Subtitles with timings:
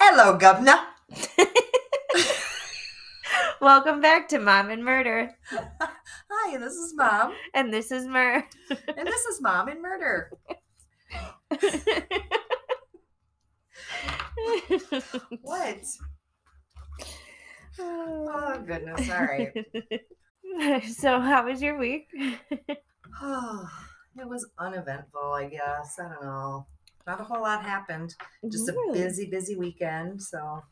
[0.00, 0.78] Hello, Governor.
[3.60, 5.36] Welcome back to Mom and Murder.
[6.30, 8.42] Hi, this is Mom, And this is Mur.
[8.70, 10.32] and this is Mom and Murder.
[15.42, 15.84] What?
[17.80, 19.10] Oh, goodness.
[19.10, 19.52] All right.
[20.94, 22.08] so, how was your week?
[23.22, 23.68] Oh,
[24.18, 25.98] it was uneventful, I guess.
[25.98, 26.66] I don't know.
[27.06, 28.14] Not a whole lot happened.
[28.50, 30.22] Just a busy, busy weekend.
[30.22, 30.62] So,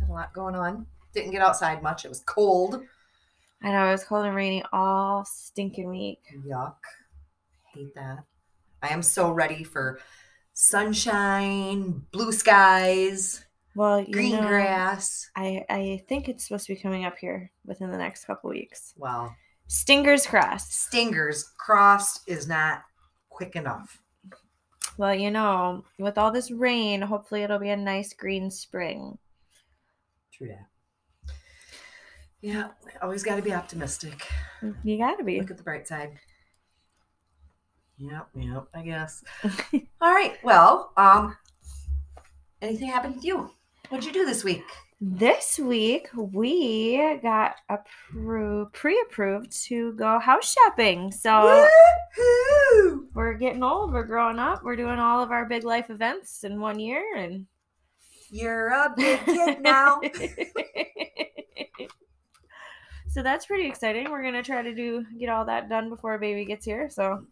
[0.00, 0.86] had a lot going on.
[1.12, 2.04] Didn't get outside much.
[2.04, 2.82] It was cold.
[3.62, 6.20] I know it was cold and rainy all stinking week.
[6.46, 6.76] Yuck.
[7.72, 8.24] Hate that.
[8.82, 9.98] I am so ready for
[10.52, 13.44] sunshine, blue skies,
[13.76, 15.28] Well, you green know, grass.
[15.36, 18.94] I I think it's supposed to be coming up here within the next couple weeks.
[18.96, 19.34] Well,
[19.66, 20.72] Stingers crossed.
[20.74, 22.82] stingers crossed is not
[23.30, 24.00] quick enough.
[24.98, 29.18] Well, you know, with all this rain, hopefully it'll be a nice green spring.
[30.32, 31.34] True that.
[32.40, 32.68] Yeah,
[33.02, 34.28] always got to be optimistic.
[34.84, 35.40] You gotta be.
[35.40, 36.12] Look at the bright side.
[37.96, 39.24] Yep, yep, I guess.
[40.00, 41.36] All right, well, um,
[42.60, 43.50] anything happened with you?
[43.94, 44.64] What'd you do this week?
[45.00, 51.12] This week we got approved, pre-approved to go house shopping.
[51.12, 51.68] So
[52.18, 53.06] Woohoo!
[53.14, 53.92] we're getting old.
[53.92, 54.64] We're growing up.
[54.64, 57.46] We're doing all of our big life events in one year, and
[58.30, 60.00] You're a big kid now.
[63.10, 64.10] so that's pretty exciting.
[64.10, 66.90] We're gonna try to do get all that done before baby gets here.
[66.90, 67.28] So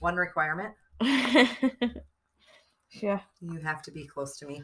[0.00, 0.74] One requirement:
[3.00, 4.62] yeah, you have to be close to me.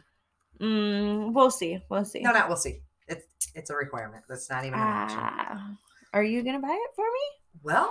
[0.61, 1.81] Mm, we'll see.
[1.89, 2.21] We'll see.
[2.21, 2.81] No, not we'll see.
[3.09, 4.25] It's it's a requirement.
[4.29, 5.19] That's not even an option.
[5.21, 5.77] Ah,
[6.13, 7.21] are you gonna buy it for me?
[7.63, 7.91] Well,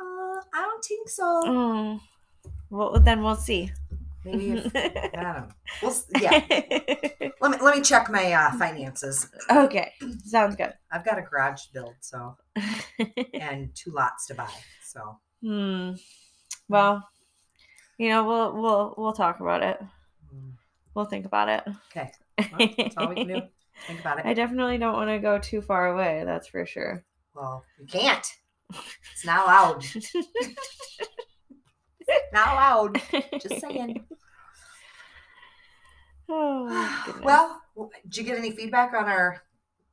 [0.00, 1.42] uh, I don't think so.
[1.46, 2.00] Mm.
[2.70, 3.72] Well, then we'll see.
[4.24, 5.48] Maybe if, I don't know.
[5.82, 6.44] We'll, yeah.
[7.40, 9.28] Let me let me check my uh, finances.
[9.50, 9.92] okay,
[10.24, 10.74] sounds good.
[10.92, 12.36] I've got a garage to build, so
[13.34, 14.50] and two lots to buy.
[14.84, 15.92] So hmm.
[16.68, 17.08] Well,
[17.98, 19.80] you know, we'll we'll we'll talk about it.
[20.34, 20.52] mm,
[20.94, 21.62] We'll think about it.
[21.90, 23.42] okay, well, that's all we can do.
[23.86, 24.26] Think about it.
[24.26, 26.22] I definitely don't want to go too far away.
[26.26, 27.02] That's for sure.
[27.34, 28.26] Well, you can't.
[29.14, 29.86] It's not allowed.
[32.32, 33.02] Not allowed.
[33.40, 34.04] Just saying.
[36.32, 37.60] Oh, well,
[38.04, 39.42] did you get any feedback on our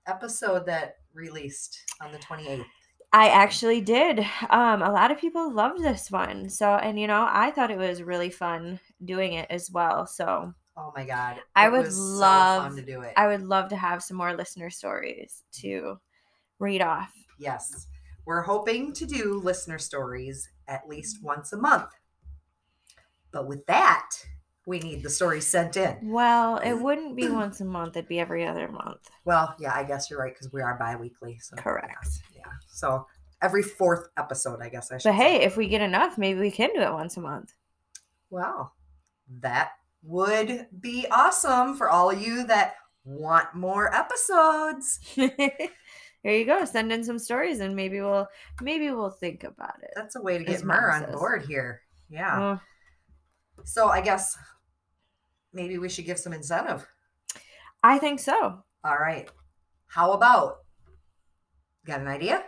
[0.05, 2.63] episode that released on the 28th?
[3.11, 4.19] I actually did.
[4.51, 6.47] Um, a lot of people loved this one.
[6.49, 10.05] So, and you know, I thought it was really fun doing it as well.
[10.05, 11.37] So, Oh my god.
[11.55, 13.13] I would so love- fun to do it.
[13.17, 15.99] I would love to have some more listener stories to
[16.59, 17.11] read off.
[17.39, 17.87] Yes.
[18.25, 21.89] We're hoping to do listener stories at least once a month.
[23.31, 24.09] But with that,
[24.65, 25.97] we need the stories sent in.
[26.03, 29.09] Well, it wouldn't be once a month, it'd be every other month.
[29.25, 31.39] Well, yeah, I guess you're right because we are bi weekly.
[31.41, 32.07] So Correct.
[32.35, 32.41] Yeah.
[32.45, 32.51] yeah.
[32.67, 33.07] So
[33.41, 35.37] every fourth episode, I guess I should But say.
[35.37, 37.53] hey, if we get enough, maybe we can do it once a month.
[38.29, 38.71] Wow.
[39.41, 39.71] That
[40.07, 44.99] would be awesome for all of you that want more episodes.
[45.15, 45.29] Here
[46.23, 46.65] you go.
[46.65, 48.27] Send in some stories and maybe we'll
[48.61, 49.91] maybe we'll think about it.
[49.95, 51.81] That's a way to get Mom on board here.
[52.09, 52.51] Yeah.
[52.53, 52.57] Uh,
[53.63, 54.37] So I guess
[55.53, 56.87] maybe we should give some incentive.
[57.83, 58.63] I think so.
[58.83, 59.29] All right.
[59.87, 60.57] How about?
[61.85, 62.43] Got an idea?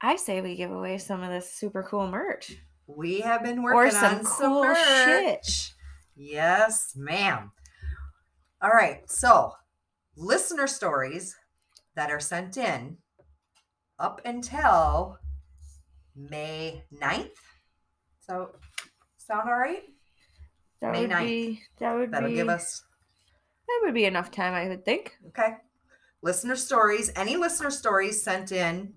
[0.00, 2.56] I say we give away some of this super cool merch.
[2.86, 4.76] We have been Or working some on cool some
[5.06, 5.72] shit.
[6.18, 7.52] Yes, ma'am.
[8.60, 9.08] All right.
[9.08, 9.52] So,
[10.16, 11.36] listener stories
[11.94, 12.96] that are sent in
[14.00, 15.16] up until
[16.16, 17.30] May 9th.
[18.20, 18.50] So,
[19.16, 19.84] sound all right?
[20.80, 21.24] That May would 9th.
[21.24, 22.82] be that would That'll be give us
[23.68, 25.16] that would be enough time, I would think.
[25.28, 25.54] Okay.
[26.20, 28.94] Listener stories, any listener stories sent in,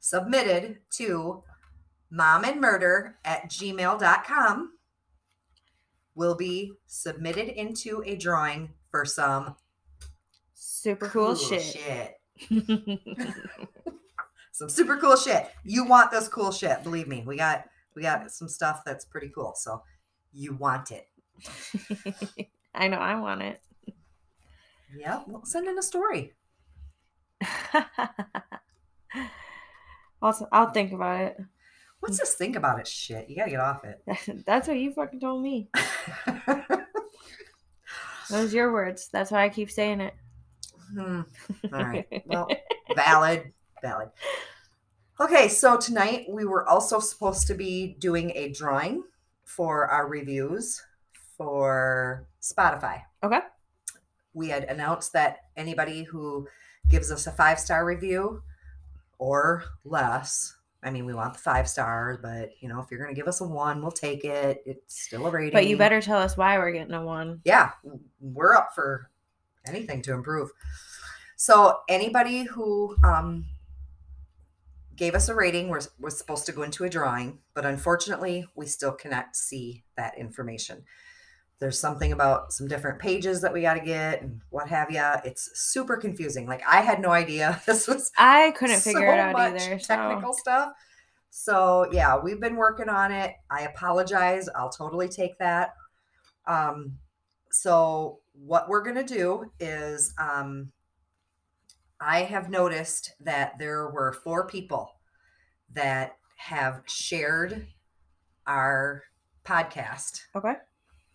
[0.00, 1.42] submitted to
[2.12, 4.73] momandmurder at gmail.com
[6.14, 9.56] will be submitted into a drawing for some
[10.54, 11.62] Super cool, shit.
[11.62, 12.20] shit.
[14.54, 15.50] Some super cool shit.
[15.64, 17.24] You want this cool shit, believe me.
[17.26, 17.64] We got
[17.96, 19.54] we got some stuff that's pretty cool.
[19.56, 19.82] So
[20.32, 21.08] you want it.
[22.74, 23.60] I know I want it.
[24.96, 25.24] Yep.
[25.26, 26.34] Well, send in a story.
[30.22, 31.36] also, I'll think about it.
[32.04, 33.30] What's this think about it shit?
[33.30, 34.02] You gotta get off it.
[34.46, 35.70] That's what you fucking told me.
[38.30, 39.08] Those your words.
[39.10, 40.14] That's why I keep saying it.
[40.92, 41.22] Hmm.
[41.72, 42.06] All right.
[42.26, 42.46] Well,
[42.94, 43.54] valid.
[43.80, 44.10] Valid.
[45.18, 49.04] Okay, so tonight we were also supposed to be doing a drawing
[49.46, 50.82] for our reviews
[51.38, 53.00] for Spotify.
[53.22, 53.40] Okay.
[54.34, 56.48] We had announced that anybody who
[56.90, 58.42] gives us a five star review
[59.18, 60.54] or less,
[60.84, 63.28] I mean, we want the five stars, but you know, if you're going to give
[63.28, 64.62] us a one, we'll take it.
[64.66, 65.52] It's still a rating.
[65.52, 67.40] But you better tell us why we're getting a one.
[67.44, 67.70] yeah,
[68.20, 69.10] we're up for
[69.66, 70.50] anything to improve.
[71.36, 73.46] So anybody who um,
[74.96, 78.66] gave us a rating was was supposed to go into a drawing, but unfortunately, we
[78.66, 80.84] still cannot see that information.
[81.60, 85.02] There's something about some different pages that we got to get and what have you.
[85.24, 86.46] It's super confusing.
[86.46, 89.78] Like I had no idea this was I couldn't so figure it out either.
[89.78, 90.72] So Technical stuff.
[91.30, 93.34] So yeah, we've been working on it.
[93.50, 94.48] I apologize.
[94.54, 95.74] I'll totally take that.
[96.46, 96.98] Um,
[97.50, 100.72] so what we're gonna do is um,
[102.00, 104.92] I have noticed that there were four people
[105.72, 107.66] that have shared
[108.46, 109.02] our
[109.44, 110.54] podcast, okay.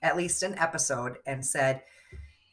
[0.02, 1.84] At least an episode, and said,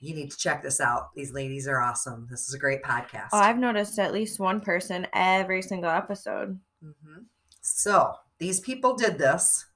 [0.01, 1.15] "You need to check this out.
[1.15, 2.27] These ladies are awesome.
[2.31, 6.59] This is a great podcast." Oh, I've noticed at least one person every single episode.
[6.83, 7.19] hmm
[7.61, 9.67] So these people did this,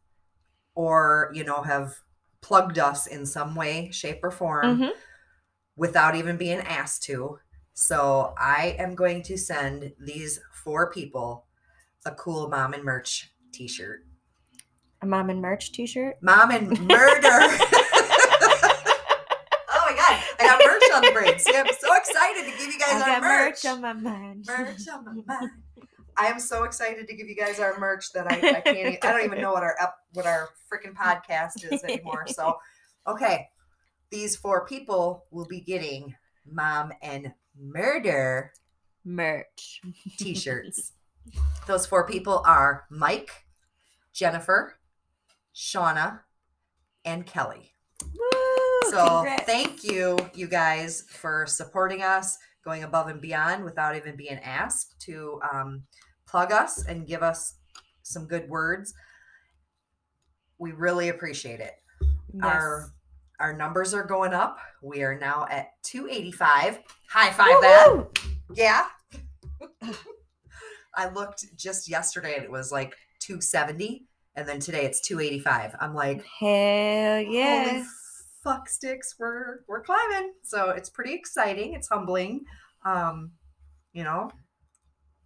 [0.75, 2.01] or you know, have
[2.41, 4.91] plugged us in some way, shape, or form Mhm.
[5.77, 7.39] without even being asked to.
[7.75, 11.47] So I am going to send these four people
[12.05, 14.07] a cool mom and merch T-shirt.
[15.03, 16.17] A mom and merch T-shirt.
[16.23, 16.89] Mom and murder.
[17.23, 17.49] oh
[19.73, 21.39] my god, I got merch on the brain.
[21.39, 23.65] See, I'm so excited to give you guys I our got merch.
[23.65, 24.45] merch on my mind.
[24.47, 25.51] merch on my mind.
[26.17, 29.03] I am so excited to give you guys our merch that I, I can't.
[29.05, 32.27] I don't even know what our ep- what our freaking podcast is anymore.
[32.29, 32.59] So,
[33.07, 33.49] okay,
[34.11, 36.15] these four people will be getting
[36.45, 38.53] mom and murder
[39.03, 39.81] merch.
[40.19, 40.93] t-shirts.
[41.67, 43.31] Those four people are Mike,
[44.13, 44.77] Jennifer,
[45.61, 46.21] Shauna,
[47.05, 47.75] and Kelly.
[48.03, 49.43] Woo, So congrats.
[49.45, 54.99] thank you, you guys, for supporting us, going above and beyond without even being asked
[55.03, 55.83] to um,
[56.27, 57.57] plug us and give us
[58.03, 58.95] some good words.
[60.59, 61.75] We really appreciate it.
[62.33, 62.43] Yes.
[62.43, 62.93] Our
[63.39, 64.59] our numbers are going up.
[64.83, 66.79] We are now at 285.
[67.11, 68.07] High five that.
[68.55, 68.87] Yeah.
[70.95, 74.07] I looked just yesterday and it was like 270
[74.41, 75.75] and then today it's 285.
[75.81, 77.85] I'm like, Hell yeah.
[78.43, 80.33] fuck sticks, we're we're climbing.
[80.43, 81.75] So it's pretty exciting.
[81.75, 82.45] It's humbling.
[82.85, 83.33] Um,
[83.93, 84.31] you know,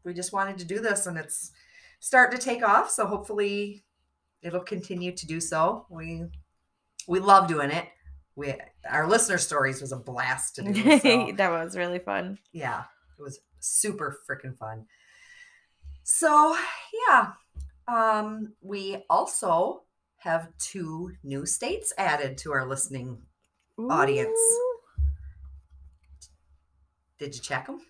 [0.05, 1.53] we just wanted to do this and it's
[2.01, 2.91] starting to take off.
[2.91, 3.85] So hopefully
[4.43, 5.87] it'll continue to do so.
[5.89, 6.25] We
[7.07, 7.87] we love doing it.
[8.35, 8.55] We
[8.91, 10.99] our listener stories was a blast to do.
[10.99, 12.39] So that was really fun.
[12.53, 12.83] yeah,
[13.17, 14.87] it was super freaking fun.
[16.03, 16.57] So
[17.09, 17.29] yeah,
[17.89, 19.83] um, we also
[20.19, 23.19] have two new states added to our listening.
[23.79, 24.39] Audience.
[27.19, 27.81] Did you check them?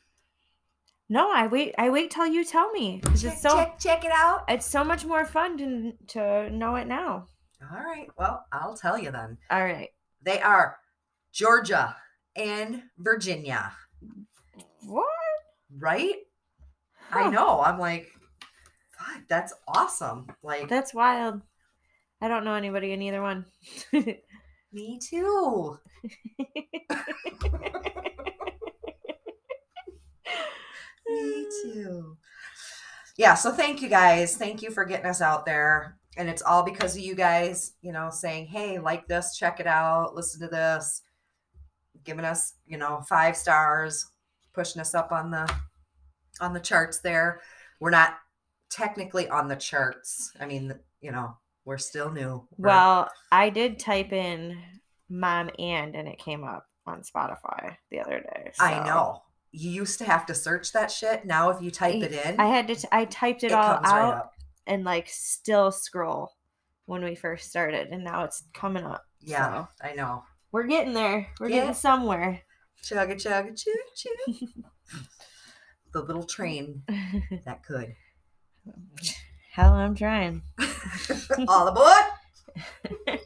[1.08, 1.74] No, I wait.
[1.78, 3.00] I wait till you tell me.
[3.00, 4.44] 'cause Check, it's so check, check it out.
[4.48, 7.26] it's so much more fun to to know it now.
[7.62, 8.08] All right.
[8.16, 9.38] Well, I'll tell you then.
[9.50, 9.90] All right.
[10.22, 10.78] They are
[11.32, 11.94] Georgia
[12.36, 13.72] and Virginia,
[14.86, 15.06] What?
[15.78, 16.16] right?
[17.12, 17.60] I know.
[17.60, 18.10] I'm like,
[19.28, 20.26] that's awesome.
[20.42, 21.40] Like, That's wild.
[22.20, 23.44] I don't know anybody in either one.
[24.72, 25.78] me too.
[31.06, 32.16] Me too.
[33.16, 34.36] Yeah, so thank you guys.
[34.36, 35.98] Thank you for getting us out there.
[36.16, 39.66] And it's all because of you guys, you know, saying, hey, like this, check it
[39.66, 41.02] out, listen to this,
[42.04, 44.06] giving us, you know, five stars,
[44.52, 45.52] pushing us up on the
[46.40, 47.40] on the charts there.
[47.80, 48.18] We're not
[48.78, 50.32] technically on the charts.
[50.40, 52.46] I mean, you know, we're still new.
[52.58, 54.58] We're- well, I did type in
[55.08, 58.52] mom and and it came up on Spotify the other day.
[58.58, 59.22] I know.
[59.52, 61.24] You used to have to search that shit.
[61.24, 63.84] Now if you type it in, I had to t- I typed it, all out
[63.84, 64.22] right
[64.66, 66.32] and like still scroll
[66.86, 69.04] when we first started and now it's coming up.
[69.20, 70.24] Yeah, So, I know.
[70.52, 71.28] we're getting there.
[71.38, 71.60] We're Yeah.
[71.60, 72.42] getting somewhere.
[72.82, 74.48] Chugga chugga choo choo.
[75.92, 76.82] the little train
[77.44, 77.94] that could.
[79.52, 80.42] Hell, I'm trying.
[81.48, 82.04] All aboard!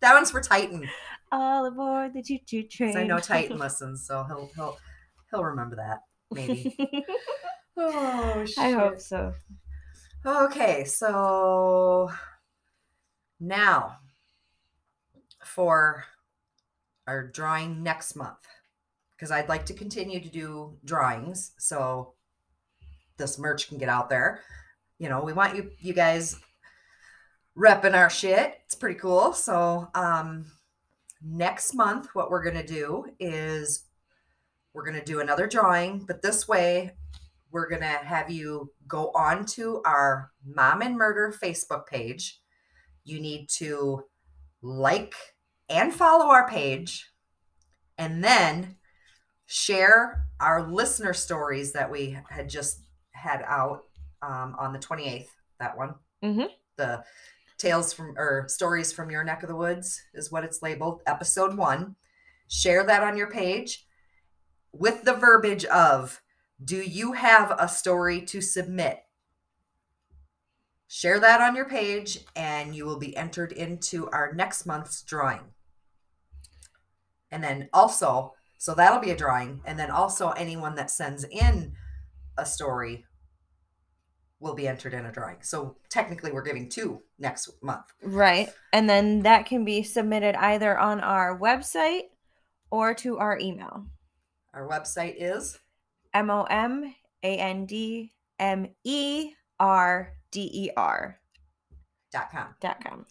[0.00, 0.88] That one's for Titan.
[1.32, 2.96] All aboard the choo choo train.
[2.96, 4.78] I know Titan listens, so he'll he'll
[5.30, 6.02] he'll remember that.
[6.30, 6.76] Maybe.
[7.76, 8.58] Oh shit.
[8.58, 9.34] I hope so.
[10.24, 12.10] Okay, so
[13.40, 13.98] now
[15.44, 16.04] for
[17.06, 18.46] our drawing next month.
[19.16, 22.14] because I'd like to continue to do drawings so
[23.18, 24.40] this merch can get out there.
[24.98, 26.36] You know, we want you you guys
[27.56, 28.58] repping our shit.
[28.64, 29.32] It's pretty cool.
[29.32, 30.46] So um
[31.22, 33.84] next month what we're gonna do is
[34.72, 36.92] we're gonna do another drawing, but this way
[37.50, 42.40] we're gonna have you go on to our Mom and Murder Facebook page.
[43.04, 44.04] You need to
[44.62, 45.14] like
[45.68, 47.10] and follow our page
[47.96, 48.76] and then
[49.46, 52.82] share our listener stories that we had just
[53.18, 53.84] had out
[54.22, 55.28] um, on the 28th
[55.60, 55.94] that one.
[56.22, 56.48] Mhm.
[56.76, 57.04] the
[57.58, 61.56] tales from or stories from your neck of the woods is what it's labeled episode
[61.56, 61.96] one.
[62.48, 63.86] Share that on your page
[64.72, 66.22] with the verbiage of
[66.64, 69.00] do you have a story to submit?
[70.86, 75.52] Share that on your page and you will be entered into our next month's drawing.
[77.30, 81.74] And then also so that'll be a drawing and then also anyone that sends in
[82.36, 83.04] a story
[84.40, 88.48] will be entered in a drawing so technically we're giving two next month Right.
[88.72, 92.02] And then that can be submitted either on our website
[92.70, 93.86] or to our email.
[94.54, 95.58] our website is
[96.14, 101.18] M O M A N D M E R D E R
[102.12, 103.04] dot com dot com.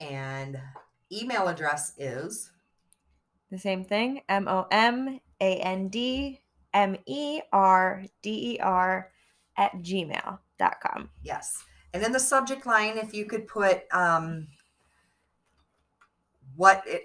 [0.00, 0.58] and
[1.12, 2.50] email address is
[3.50, 4.22] The same thing.
[4.28, 6.40] M O M A N D
[6.74, 9.10] M E R D E R
[9.56, 11.10] at gmail dot com.
[11.22, 14.48] yes and in the subject line if you could put um
[16.56, 17.02] what it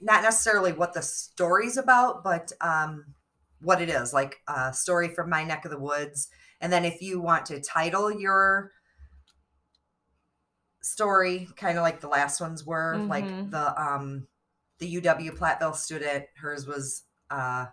[0.00, 3.04] not necessarily what the story's about but um
[3.62, 6.28] what it is like a story from my neck of the woods
[6.60, 8.72] and then if you want to title your
[10.82, 13.50] story kind of like the last ones were like Mhm.
[13.50, 14.26] the um
[14.78, 17.66] the uw platteville student hers was uh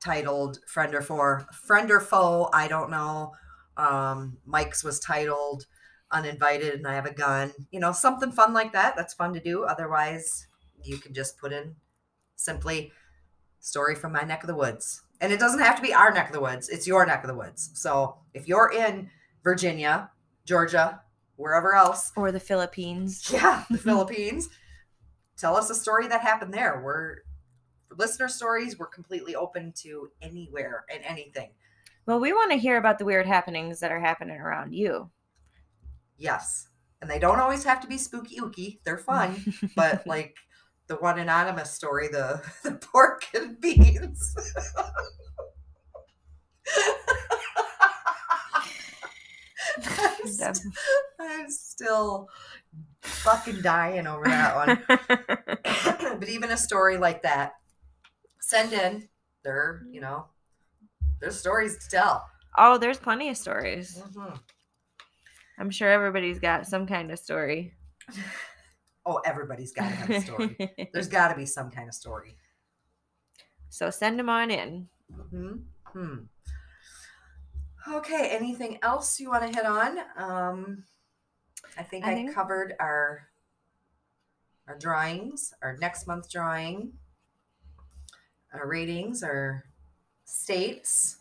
[0.00, 3.32] titled friend or foe friend or foe i don't know.
[3.76, 5.66] Um mike's was titled
[6.10, 7.52] uninvited and i have a gun.
[7.70, 9.64] You know something fun like that that's fun to do.
[9.64, 10.46] Otherwise
[10.82, 11.74] you can just put in
[12.36, 12.92] simply
[13.60, 15.02] story from my neck of the woods.
[15.20, 17.28] And it doesn't have to be our neck of the woods it's your neck of
[17.28, 17.70] the woods.
[17.74, 19.10] So if you're in
[19.44, 20.10] virginia
[20.44, 21.00] georgia
[21.36, 23.28] wherever else Or the Philippines.
[23.32, 24.48] yeah the philippines
[25.36, 26.82] tell us a story that happened there.
[26.84, 27.18] We're
[27.96, 31.50] listener stories we're completely open to anywhere and anything.
[32.06, 35.10] Well, we want to hear about the weird happenings that are happening around you.
[36.16, 36.68] yes
[37.00, 39.36] and they don't always have to be spooky ooky they're fun
[39.76, 40.36] but like
[40.88, 44.34] the one anonymous story the the pork and beans.
[49.86, 50.60] I'm, st-
[51.20, 52.28] I'm still
[53.02, 54.82] fucking dying over that one.
[56.18, 57.52] But even a story like that
[58.48, 59.06] send in
[59.44, 60.24] they're you know
[61.20, 62.26] there's stories to tell
[62.56, 64.00] oh, there's plenty of stories.
[64.16, 64.40] Mhm.
[65.58, 67.74] I'm sure everybody's got some kind of story.
[69.04, 72.36] oh everybody's got to have a story there's got to be some kind of story
[73.68, 74.88] so send them on in.
[75.30, 75.52] Hmm.
[75.92, 76.16] Hmm.
[77.86, 78.30] Okay.
[78.30, 79.98] Anything else you want to hit on?
[80.16, 80.84] Um,
[81.76, 83.28] I think I I, think- covered our
[84.66, 86.92] our drawings, our next month drawing,
[88.52, 89.64] our ratings, our
[90.24, 91.16] states.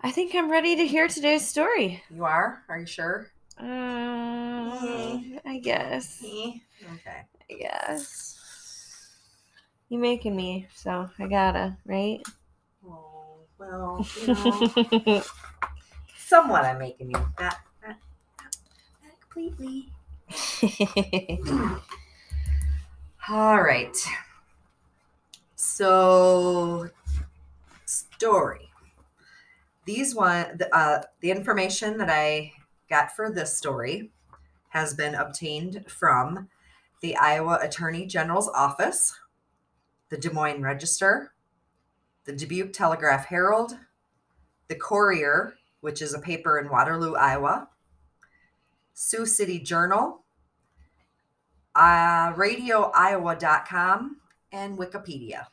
[0.00, 2.02] I think I'm ready to hear today's story.
[2.10, 2.62] You are?
[2.68, 3.30] Are you sure?
[3.60, 3.64] Uh,
[5.44, 6.22] I guess.
[6.22, 6.62] Okay.
[7.50, 8.36] I guess.
[9.88, 12.20] You making me, so I gotta, right?
[12.86, 15.22] Oh well, you know,
[16.16, 16.64] somewhat.
[16.64, 17.56] I'm making you not not,
[18.38, 18.56] not,
[19.02, 19.88] not completely.
[23.28, 23.96] All right.
[25.60, 26.88] So,
[27.84, 28.70] story.
[29.86, 32.52] These one, the, uh, the information that I
[32.88, 34.12] got for this story
[34.68, 36.48] has been obtained from
[37.00, 39.18] the Iowa Attorney General's office,
[40.10, 41.32] the Des Moines Register,
[42.24, 43.76] the Dubuque Telegraph Herald,
[44.68, 47.68] the Courier, which is a paper in Waterloo, Iowa,
[48.94, 50.22] Sioux City Journal,
[51.74, 54.18] uh, radioiowa.com,
[54.52, 55.46] and Wikipedia.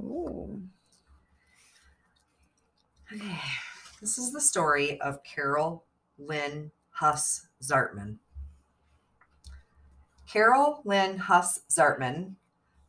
[0.00, 0.62] Ooh.
[3.12, 3.38] Okay.
[4.00, 5.84] This is the story of Carol
[6.18, 8.18] Lynn Huss Zartman.
[10.30, 12.34] Carol Lynn Huss Zartman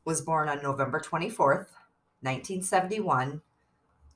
[0.06, 1.68] was born on November 24th,
[2.22, 3.42] 1971,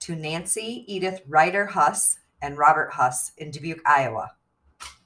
[0.01, 4.33] to Nancy Edith Ryder Huss and Robert Huss in Dubuque, Iowa,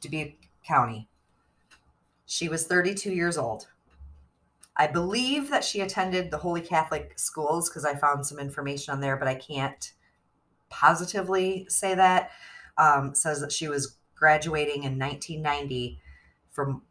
[0.01, 1.07] Dubuque County.
[2.25, 3.67] She was 32 years old.
[4.77, 9.01] I believe that she attended the Holy Catholic schools because I found some information on
[9.01, 9.91] there, but I can't
[10.69, 12.31] positively say that.
[12.77, 15.99] Um, says that she was graduating in 1990
[16.51, 16.83] from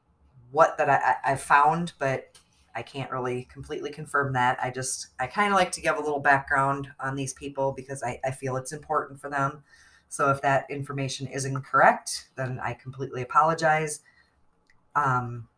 [0.51, 2.37] what that I, I found, but
[2.75, 4.59] I can't really completely confirm that.
[4.61, 8.03] I just, I kind of like to give a little background on these people because
[8.03, 9.63] I, I feel it's important for them.
[10.09, 14.01] So if that information is incorrect, then I completely apologize.
[14.95, 15.49] Um,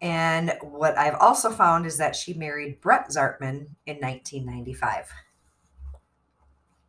[0.00, 5.12] and what I've also found is that she married Brett Zartman in 1995.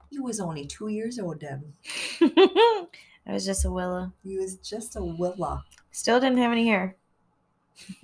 [0.10, 1.74] He was only two years old then.
[2.22, 4.14] I was just a Willa.
[4.24, 5.64] He was just a Willa.
[5.92, 6.96] Still didn't have any hair.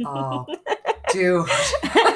[0.06, 0.46] Oh,
[1.12, 1.48] dude.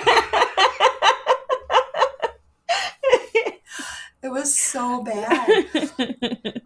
[4.22, 5.48] It was so bad.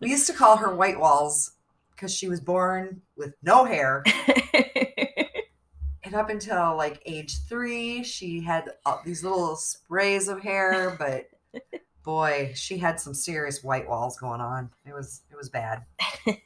[0.02, 1.52] We used to call her White Walls
[1.96, 4.04] because she was born with no hair.
[6.14, 8.70] And up until like age three, she had
[9.04, 11.28] these little sprays of hair, but
[12.04, 14.70] boy, she had some serious white walls going on.
[14.86, 15.86] It was it was bad.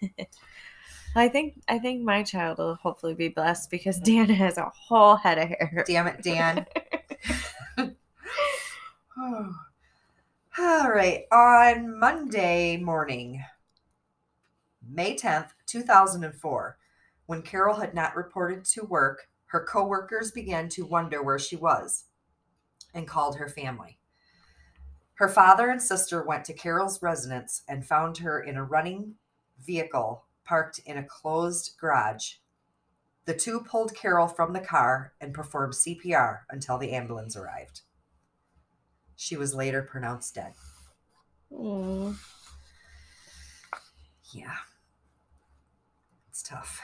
[1.18, 4.28] I think I think my child will hopefully be blessed because mm-hmm.
[4.28, 5.84] Dan has a whole head of hair.
[5.86, 6.66] Damn it, Dan.
[10.58, 11.26] All right.
[11.30, 13.44] On Monday morning,
[14.90, 16.78] May 10th, 2004,
[17.26, 22.06] when Carol had not reported to work, her coworkers began to wonder where she was
[22.94, 23.98] and called her family.
[25.16, 29.16] Her father and sister went to Carol's residence and found her in a running
[29.66, 32.34] vehicle parked in a closed garage.
[33.26, 37.82] The two pulled Carol from the car and performed CPR until the ambulance arrived.
[39.16, 40.54] She was later pronounced dead.
[41.52, 42.16] Mm.
[44.34, 44.56] Yeah.
[46.30, 46.80] It's tough.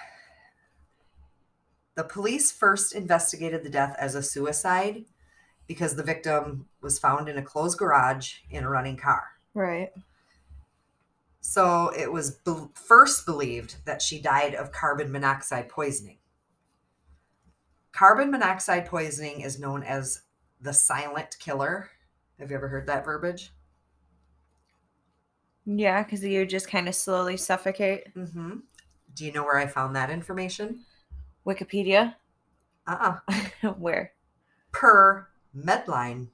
[1.95, 5.05] The police first investigated the death as a suicide
[5.67, 9.23] because the victim was found in a closed garage in a running car.
[9.53, 9.91] Right.
[11.41, 16.17] So it was be- first believed that she died of carbon monoxide poisoning.
[17.91, 20.21] Carbon monoxide poisoning is known as
[20.59, 21.89] the silent killer.
[22.39, 23.51] Have you ever heard that verbiage?
[25.65, 28.13] Yeah, because you just kind of slowly suffocate.
[28.15, 28.55] Mm-hmm.
[29.13, 30.85] Do you know where I found that information?
[31.45, 32.15] Wikipedia.
[32.87, 33.19] Uh-uh.
[33.77, 34.13] Where?
[34.71, 36.29] Per medline.gov.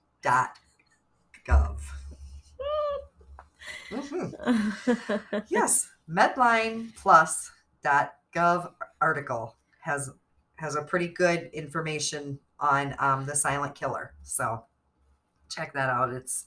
[3.92, 5.38] Mm-hmm.
[5.50, 10.10] Yes, medlineplus.gov article has
[10.58, 14.14] has a pretty good information on um, the silent killer.
[14.22, 14.64] So
[15.50, 16.14] check that out.
[16.14, 16.46] It's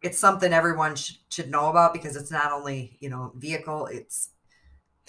[0.00, 3.86] it's something everyone should, should know about because it's not only you know vehicle.
[3.86, 4.30] It's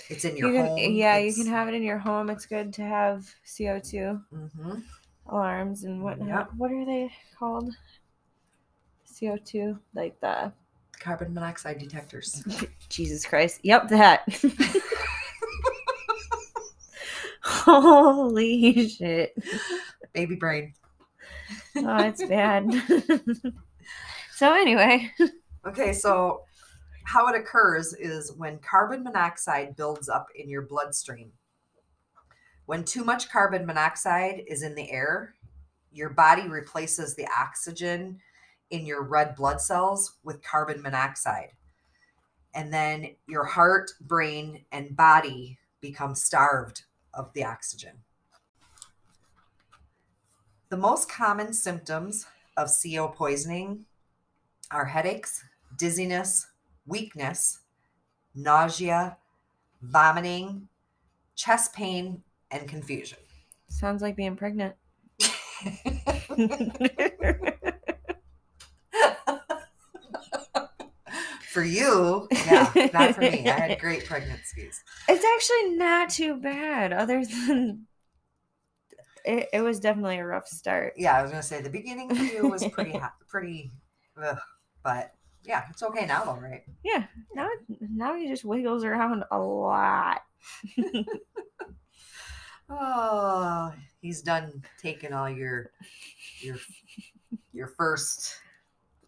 [0.10, 0.78] it's in your You can- home.
[0.94, 2.30] yeah, you can have it in your home.
[2.30, 4.84] It's good to have CO two Mhm.
[5.28, 6.28] alarms and whatnot.
[6.28, 6.50] Yep.
[6.58, 7.74] What are they called?
[9.20, 10.54] CO two, like the
[11.00, 12.44] carbon monoxide detectors.
[12.90, 13.60] Jesus Christ.
[13.64, 14.24] Yep, that.
[17.42, 19.36] Holy shit.
[20.14, 20.74] Baby brain.
[21.78, 22.66] Oh, it's bad.
[24.36, 25.12] so anyway,
[25.66, 26.42] Okay, so
[27.10, 31.32] how it occurs is when carbon monoxide builds up in your bloodstream.
[32.68, 35.34] When too much carbon monoxide is in the air,
[35.92, 38.20] your body replaces the oxygen
[38.70, 41.54] in your red blood cells with carbon monoxide.
[42.54, 46.84] And then your heart, brain, and body become starved
[47.16, 48.04] of the oxygen.
[50.70, 53.86] The most common symptoms of CO poisoning
[54.70, 55.44] are headaches,
[55.76, 56.46] dizziness,
[56.90, 57.60] weakness,
[58.36, 59.18] nausea,
[59.82, 60.68] vomiting,
[61.36, 63.20] chest pain, and confusion.
[63.70, 64.76] sounds like being pregnant.
[71.50, 73.48] for you, yeah, not for me.
[73.48, 74.84] I had great pregnancies.
[75.08, 77.86] It's actually not too bad, other than
[79.26, 80.94] it, it was definitely a rough start.
[80.98, 83.72] Yeah, I was gonna say the beginning for you was pretty pretty,
[84.22, 84.40] ugh,
[84.84, 85.14] but
[85.50, 86.64] yeah, it's okay now, though, right?
[86.84, 87.50] Yeah, now
[87.82, 90.22] now he just wiggles around a lot.
[92.72, 95.72] Oh, he's done taking all your
[96.40, 96.58] your
[97.52, 98.36] your first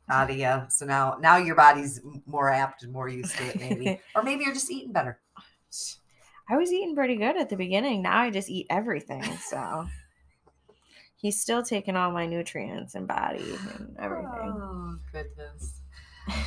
[0.10, 0.64] out of you.
[0.70, 4.44] So now now your body's more apt and more used to it, maybe, or maybe
[4.44, 5.20] you're just eating better.
[6.50, 8.02] I was eating pretty good at the beginning.
[8.02, 9.24] Now I just eat everything.
[9.24, 9.86] So
[11.18, 13.46] he's still taking all my nutrients and body
[13.78, 14.28] and everything.
[14.58, 15.81] Oh goodness.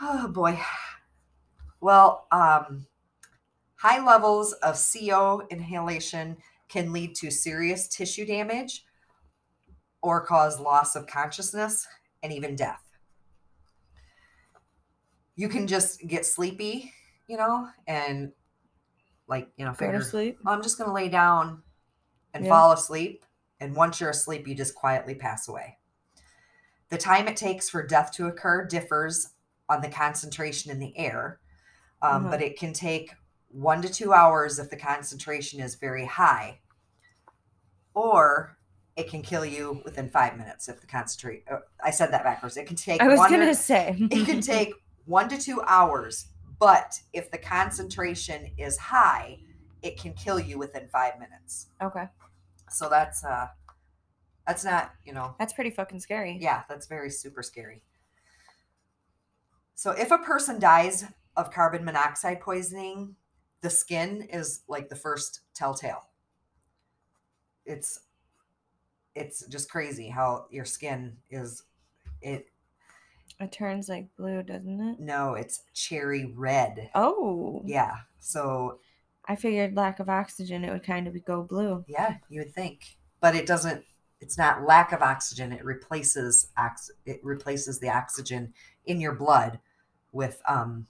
[0.00, 0.60] Oh boy.
[1.80, 2.86] Well, um,
[3.76, 8.84] high levels of CO inhalation can lead to serious tissue damage
[10.02, 11.86] or cause loss of consciousness
[12.22, 12.82] and even death.
[15.36, 16.92] You can just get sleepy,
[17.26, 18.32] you know, and
[19.28, 20.38] like, you know, Go to figure, sleep.
[20.46, 21.62] I'm just going to lay down
[22.34, 22.50] and Yeah.
[22.50, 23.24] fall asleep.
[23.60, 25.78] And once you're asleep, you just quietly pass away.
[26.90, 29.30] The time it takes for death to occur differs
[29.68, 31.40] on the concentration in the air,
[32.02, 32.30] um, Mhm.
[32.30, 33.14] but it can take
[33.48, 36.60] one to two hours if the concentration is very high,
[37.94, 38.56] or
[38.96, 41.44] it can kill you within five minutes if the concentrate.
[41.50, 42.56] uh, I said that backwards.
[42.56, 43.00] It can take.
[43.00, 44.72] I was gonna say it can take
[45.06, 49.38] one to two hours, but if the concentration is high,
[49.82, 51.68] it can kill you within five minutes.
[51.80, 52.08] okay.
[52.70, 53.48] So that's uh
[54.46, 56.38] that's not, you know, That's pretty fucking scary.
[56.40, 57.82] yeah, that's very super scary.
[59.74, 61.04] So if a person dies
[61.36, 63.16] of carbon monoxide poisoning,
[63.60, 66.08] the skin is like the first telltale.
[67.64, 68.00] It's
[69.14, 71.62] it's just crazy how your skin is
[72.20, 72.48] it
[73.40, 75.00] It turns like blue, doesn't it?
[75.00, 76.90] no, it's cherry red.
[76.94, 77.62] Oh.
[77.64, 77.94] Yeah.
[78.18, 78.80] So
[79.26, 81.84] I figured lack of oxygen, it would kind of go blue.
[81.88, 83.84] Yeah, you would think, but it doesn't.
[84.20, 85.52] It's not lack of oxygen.
[85.52, 86.90] It replaces ox.
[87.04, 88.54] It replaces the oxygen
[88.86, 89.58] in your blood
[90.12, 90.86] with um,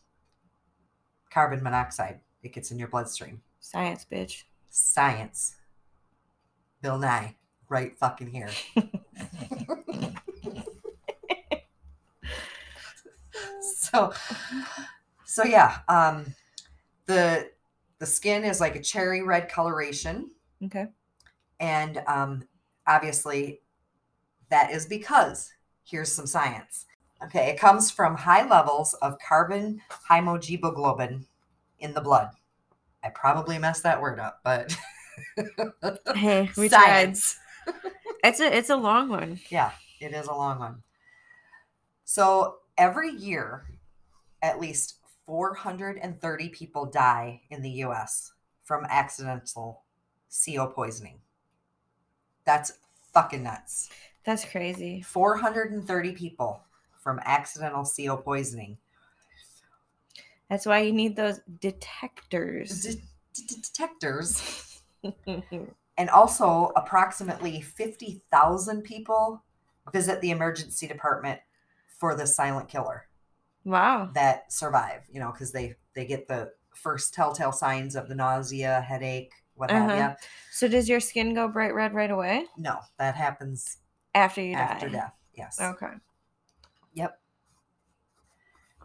[1.30, 2.20] carbon monoxide.
[2.42, 3.40] It gets in your bloodstream.
[3.60, 4.44] Science, bitch.
[4.70, 5.56] Science.
[6.82, 7.34] Bill Nye,
[7.68, 8.50] right fucking here.
[13.60, 14.12] so,
[15.24, 15.78] so yeah.
[15.88, 16.34] Um,
[17.06, 17.50] the
[17.98, 20.30] the skin is like a cherry red coloration
[20.64, 20.86] Okay.
[21.60, 22.42] and um,
[22.86, 23.60] obviously
[24.50, 25.52] that is because
[25.84, 26.86] here's some science.
[27.24, 31.26] Okay it comes from high levels of carbon hemoglobin
[31.80, 32.30] in the blood.
[33.02, 34.76] I probably messed that word up but
[36.14, 37.16] Hey, we tried.
[37.16, 37.38] science.
[38.24, 39.38] It's a it's a long one.
[39.50, 40.82] yeah it is a long one.
[42.04, 43.66] So every year
[44.42, 49.82] at least 430 people die in the us from accidental
[50.46, 51.20] co poisoning
[52.44, 52.72] that's
[53.12, 53.90] fucking nuts
[54.24, 55.02] That's crazy.
[55.02, 56.60] 430 people
[56.98, 58.78] from accidental CO poisoning.
[60.48, 62.96] That's why you need those detectors.
[63.34, 64.80] Detectors.
[65.96, 69.44] And also, approximately 50,000 people
[69.92, 71.40] visit the emergency department
[71.86, 73.06] for the silent killer
[73.64, 74.10] wow.
[74.14, 78.80] that survive, you know, because they, they get the first telltale signs of the nausea,
[78.80, 79.94] headache, what Uh-huh.
[79.94, 80.26] you.
[80.52, 83.78] So does your skin go bright red right away No, that happens
[84.14, 84.92] after you after die?
[84.92, 85.12] death.
[85.34, 85.58] Yes.
[85.60, 85.92] Okay.
[86.94, 87.20] Yep.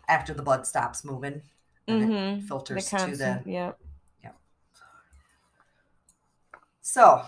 [0.08, 1.42] After the blood stops moving.
[1.88, 2.46] and it Mm-hmm.
[2.48, 3.80] filters to the Yep.
[6.82, 7.24] So,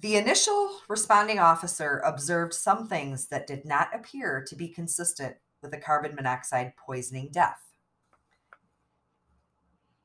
[0.00, 5.72] the initial responding officer observed some things that did not appear to be consistent with
[5.74, 7.71] a carbon monoxide poisoning death.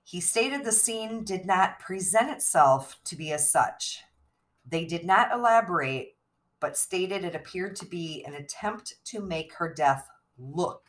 [0.08, 4.04] He stated the scene did not present itself to be as such.
[4.66, 6.16] They did not elaborate,
[6.62, 10.84] but stated it appeared to be an attempt to make her death look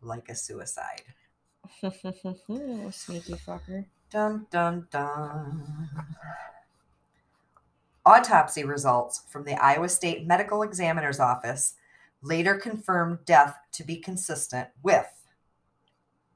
[0.00, 1.02] like a suicide.
[1.80, 3.86] Sneaky fucker.
[4.10, 5.88] Dun dun dun.
[8.04, 11.74] Autopsy results from the Iowa State Medical Examiner's Office
[12.20, 15.06] later confirmed death to be consistent with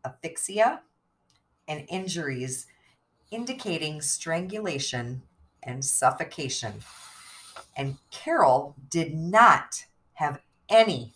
[0.04, 0.82] asphyxia
[1.70, 2.66] and injuries
[3.30, 5.22] indicating strangulation
[5.62, 6.74] and suffocation.
[7.76, 11.14] And Carol did not have any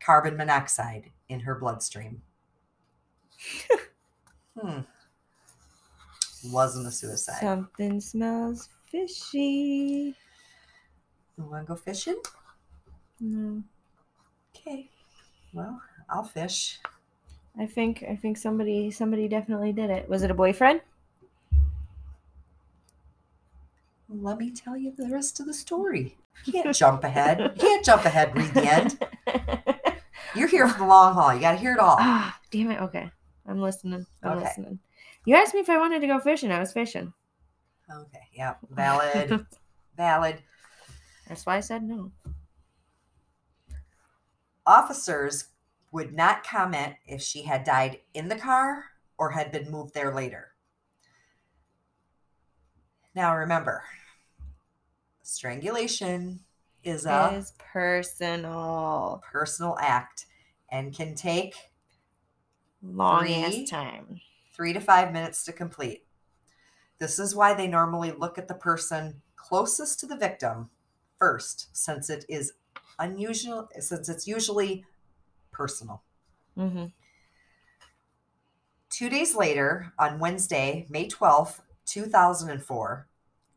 [0.00, 2.22] carbon monoxide in her bloodstream.
[4.58, 4.80] hmm.
[6.44, 7.40] Wasn't a suicide.
[7.40, 10.14] Something smells fishy.
[11.36, 12.20] You want to go fishing?
[13.18, 13.64] No.
[14.54, 14.88] Okay.
[15.52, 16.78] Well, I'll fish.
[17.58, 20.08] I think I think somebody somebody definitely did it.
[20.08, 20.80] Was it a boyfriend?
[24.08, 26.16] Let me tell you the rest of the story.
[26.44, 27.40] You can't jump ahead.
[27.40, 29.04] You can't jump ahead, read the end.
[30.36, 31.34] You're here for the long haul.
[31.34, 31.96] You got to hear it all.
[31.98, 32.80] ah, damn it.
[32.80, 33.10] Okay.
[33.44, 34.06] I'm listening.
[34.22, 34.44] I'm Okay.
[34.46, 34.78] listening.
[35.24, 36.52] You asked me if I wanted to go fishing.
[36.52, 37.12] I was fishing.
[37.92, 38.22] Okay.
[38.32, 38.54] Yeah.
[38.70, 39.46] Valid.
[39.96, 40.36] Valid.
[41.28, 42.12] That's why I said no.
[44.64, 45.46] Officers
[45.90, 48.84] would not comment if she had died in the car
[49.16, 50.52] or had been moved there later.
[53.14, 53.82] Now remember,
[55.22, 56.40] strangulation
[56.84, 59.22] is a Is personal.
[59.30, 60.26] personal act
[60.70, 61.54] and can take
[62.82, 63.66] Long Three.
[63.66, 64.20] time.
[64.54, 66.04] three to five minutes to complete.
[66.98, 70.70] This is why they normally look at the person closest to the victim
[71.18, 72.52] first, since it is
[72.98, 74.84] unusual, since it's usually
[75.58, 76.02] personal.
[76.56, 76.86] Mm-hmm.
[78.90, 83.06] Two days later, on Wednesday, May 12th, 2004,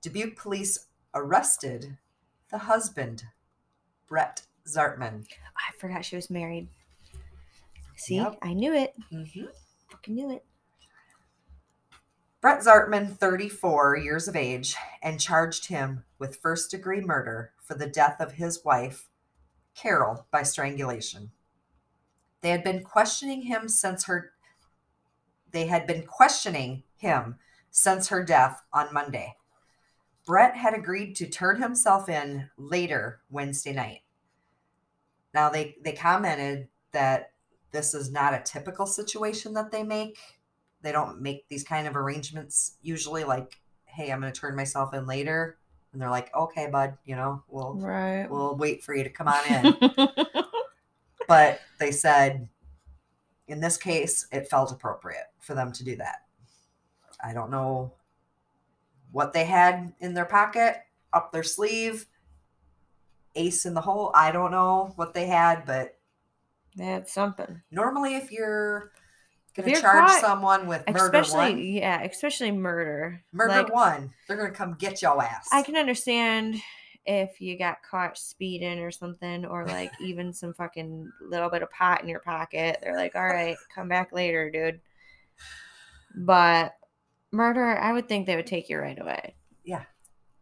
[0.01, 1.97] Dubuque police arrested
[2.49, 3.23] the husband,
[4.09, 5.25] Brett Zartman.
[5.55, 6.67] I forgot she was married.
[7.95, 8.39] See, Yep.
[8.41, 8.93] I knew it.
[9.13, 9.45] Mm-hmm.
[9.91, 10.43] Fucking knew it.
[12.41, 17.85] Brett Zartman, 34 years of age, and charged him with first degree murder for the
[17.85, 19.07] death of his wife,
[19.75, 21.29] Carol, by strangulation.
[22.41, 24.31] They had been questioning him since her
[25.51, 27.35] they had been questioning him
[27.71, 29.35] since her death on Monday.
[30.25, 34.01] Brett had agreed to turn himself in later Wednesday night.
[35.33, 37.31] Now they they commented that
[37.71, 40.17] this is not a typical situation that they make.
[40.81, 44.93] They don't make these kind of arrangements usually like, hey, I'm going to turn myself
[44.93, 45.57] in later.
[45.93, 48.27] And they're like, okay, bud, you know, we'll Right.
[48.29, 49.75] we'll wait for you to come on in.
[51.31, 52.49] but they said
[53.47, 56.25] in this case it felt appropriate for them to do that.
[57.23, 57.93] I don't know
[59.13, 60.75] what they had in their pocket,
[61.13, 62.05] up their sleeve,
[63.35, 64.11] ace in the hole.
[64.13, 65.97] I don't know what they had, but
[66.75, 67.61] they had something.
[67.71, 68.91] normally if you're
[69.55, 73.23] going to you're charge caught- someone with murder especially one, yeah, especially murder.
[73.31, 75.47] murder Like, one, they're going to come get your ass.
[75.53, 76.61] I can understand
[77.05, 81.71] if you got caught speeding or something, or like even some fucking little bit of
[81.71, 82.79] pot in your pocket.
[82.81, 84.79] They're like, all right, come back later, dude.
[86.15, 86.75] But
[87.31, 89.35] murder, I would think they would take you right away.
[89.63, 89.83] Yeah.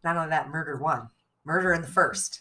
[0.02, 1.08] Not only that, murder one,
[1.44, 2.40] murder in the first.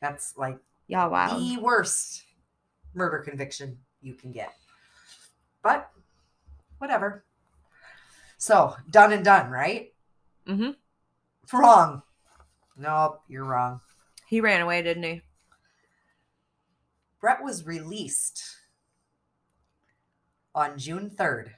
[0.00, 2.24] That's like Y'all the worst
[2.94, 4.52] murder conviction you can get.
[5.62, 5.90] But
[6.78, 7.24] whatever.
[8.36, 9.92] So done and done, right?
[10.46, 10.72] Mm-hmm.
[11.56, 12.02] Wrong.
[12.76, 13.80] Nope, you're wrong.
[14.26, 15.22] He ran away, didn't he?
[17.20, 18.42] Brett was released
[20.54, 21.50] on June 3rd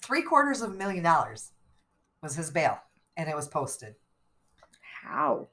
[0.01, 1.51] Three quarters of a million dollars
[2.21, 2.79] was his bail,
[3.17, 3.95] and it was posted.
[5.01, 5.47] How?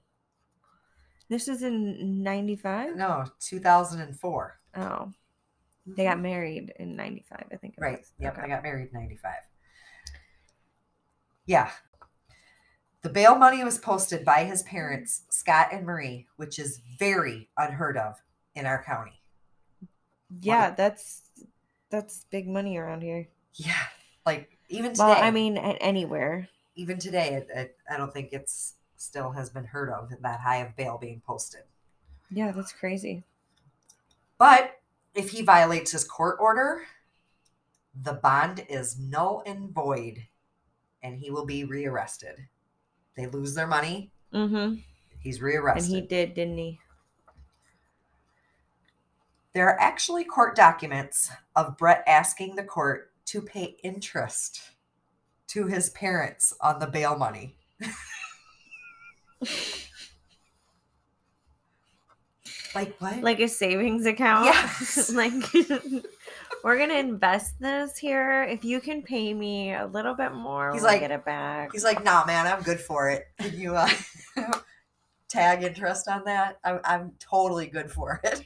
[1.33, 2.95] This is in 95?
[2.95, 4.59] No, 2004.
[4.77, 5.13] Oh.
[5.87, 6.23] They got mm-hmm.
[6.23, 7.73] married in 95, I think.
[7.79, 7.99] it Right.
[8.01, 8.13] was.
[8.19, 8.35] Yep.
[8.35, 8.43] Okay.
[8.43, 9.33] I got married in 95.
[11.47, 11.71] Yeah.
[13.01, 17.97] The bail money was posted by his parents, Scott and Marie, which is very unheard
[17.97, 18.17] of
[18.55, 19.23] in our county.
[20.43, 21.23] Yeah, that's
[21.89, 23.27] that's big money around here.
[23.55, 23.73] Yeah.
[24.27, 26.49] Like even today, Well, I mean, anywhere.
[26.77, 30.77] even today, it, I don't think it's still has been heard of that high of
[30.77, 31.63] bail being posted.
[32.31, 33.25] Yeah, that's crazy.
[34.39, 34.81] But
[35.15, 36.83] if he violates his court order,
[38.01, 40.27] the bond is null and void
[41.03, 42.37] and he will be rearrested.
[43.17, 44.77] They lose their money, Mm-hmm.
[45.21, 45.93] he's rearrested.
[45.93, 46.79] And he did, didn't he?
[49.53, 54.63] There are actually court documents of Brett asking the court to pay interest
[55.49, 57.57] to his parents on the bail money.
[62.75, 63.23] like what?
[63.23, 64.47] Like a savings account.
[64.47, 65.13] Yes.
[65.15, 65.33] like
[66.65, 68.45] we're gonna invest this here.
[68.45, 71.73] If you can pay me a little bit more, He's we'll like- get it back.
[71.73, 73.27] He's like, nah, man, I'm good for it.
[73.39, 73.89] Can you uh,
[75.29, 76.59] tag interest on that?
[76.65, 78.45] I'm, I'm totally good for it.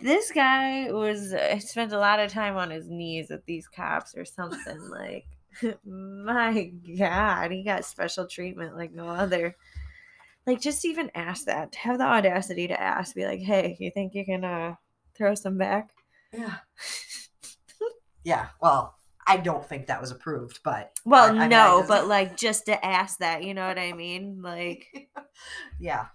[0.00, 4.14] this guy was uh, spent a lot of time on his knees with these cops
[4.16, 5.26] or something like
[5.84, 9.56] my god he got special treatment like no other
[10.46, 14.14] like just even ask that have the audacity to ask be like hey you think
[14.14, 14.74] you can uh
[15.16, 15.90] throw some back
[16.32, 16.56] Yeah.
[18.24, 18.46] yeah.
[18.60, 18.94] Well,
[19.26, 22.36] I don't think that was approved, but well I- I mean, no just- but like
[22.36, 24.86] just to ask that you know what i mean like
[25.80, 26.06] yeah.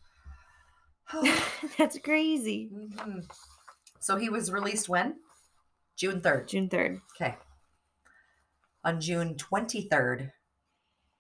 [1.78, 3.26] that's crazy Mhm.
[4.00, 5.16] So he was released when?
[5.96, 6.48] June 3rd.
[6.48, 7.36] june 3rd Okay.
[8.84, 10.32] On June 23rd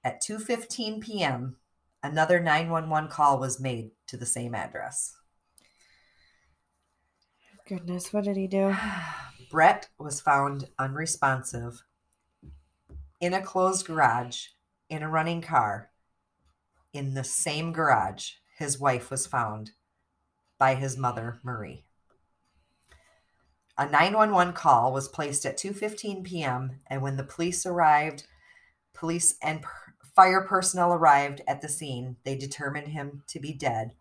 [0.03, 1.57] at 2:15 p.m.,
[2.01, 5.15] another 911 call was made to the same address.
[7.65, 8.75] goodness what did he do
[9.49, 11.83] Brett was found unresponsive
[13.21, 14.47] in a closed garage
[14.89, 15.91] in a running car.
[16.91, 19.71] In the same garage, his wife was found
[20.57, 21.85] by his mother, Marie.
[23.77, 26.79] A 911 call was placed at 2:15 p.m.
[26.87, 28.27] and when the police arrived,
[28.93, 33.93] police and per- fire personnel arrived at the scene, they determined him to be dead,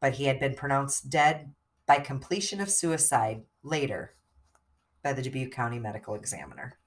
[0.00, 1.52] but he had been pronounced dead
[1.86, 4.14] by completion of suicide later
[5.02, 6.78] by the Dubuque County Medical Examiner.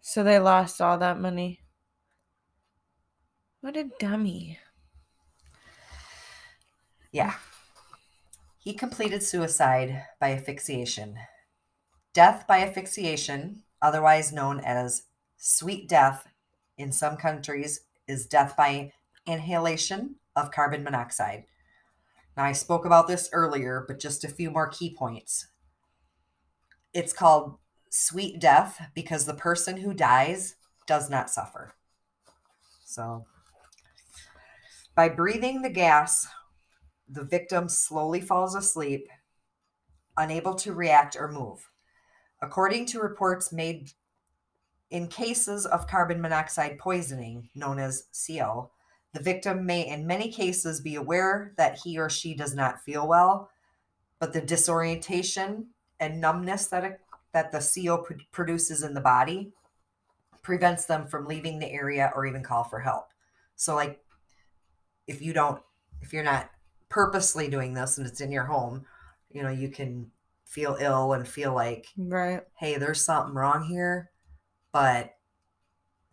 [0.00, 1.60] So they lost all that money.
[3.60, 4.58] What a dummy.
[7.12, 7.34] Yeah.
[8.60, 11.16] He completed suicide by asphyxiation.
[12.12, 15.04] Death by asphyxiation, otherwise known as
[15.38, 16.28] sweet death
[16.76, 18.92] in some countries, is death by
[19.26, 21.44] inhalation of carbon monoxide.
[22.36, 25.46] Now, I spoke about this earlier, but just a few more key points.
[26.92, 27.56] It's called
[27.88, 31.72] sweet death because the person who dies does not suffer.
[32.84, 33.24] So,
[34.94, 36.26] by breathing the gas,
[37.10, 39.08] the victim slowly falls asleep,
[40.16, 41.70] unable to react or move.
[42.40, 43.90] According to reports made
[44.90, 48.70] in cases of carbon monoxide poisoning, known as CO,
[49.12, 53.06] the victim may, in many cases, be aware that he or she does not feel
[53.06, 53.50] well,
[54.18, 55.66] but the disorientation
[55.98, 57.00] and numbness that it,
[57.32, 59.52] that the CO pr- produces in the body
[60.42, 63.06] prevents them from leaving the area or even call for help.
[63.56, 64.00] So, like,
[65.06, 65.60] if you don't,
[66.00, 66.50] if you're not
[66.90, 68.84] purposely doing this and it's in your home,
[69.30, 70.10] you know, you can
[70.44, 72.42] feel ill and feel like, Right.
[72.58, 74.10] hey, there's something wrong here,
[74.72, 75.14] but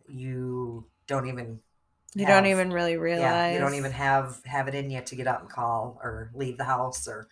[0.08, 1.60] you don't even
[2.14, 3.22] You have- don't even really realize.
[3.22, 6.32] yeah, you don't even have have it in you to get up and call or
[6.34, 7.28] leave the house or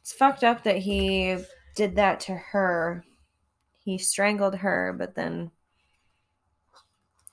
[0.00, 1.44] It's fucked up that he
[1.76, 3.04] did that to her.
[3.84, 5.52] He strangled her, but then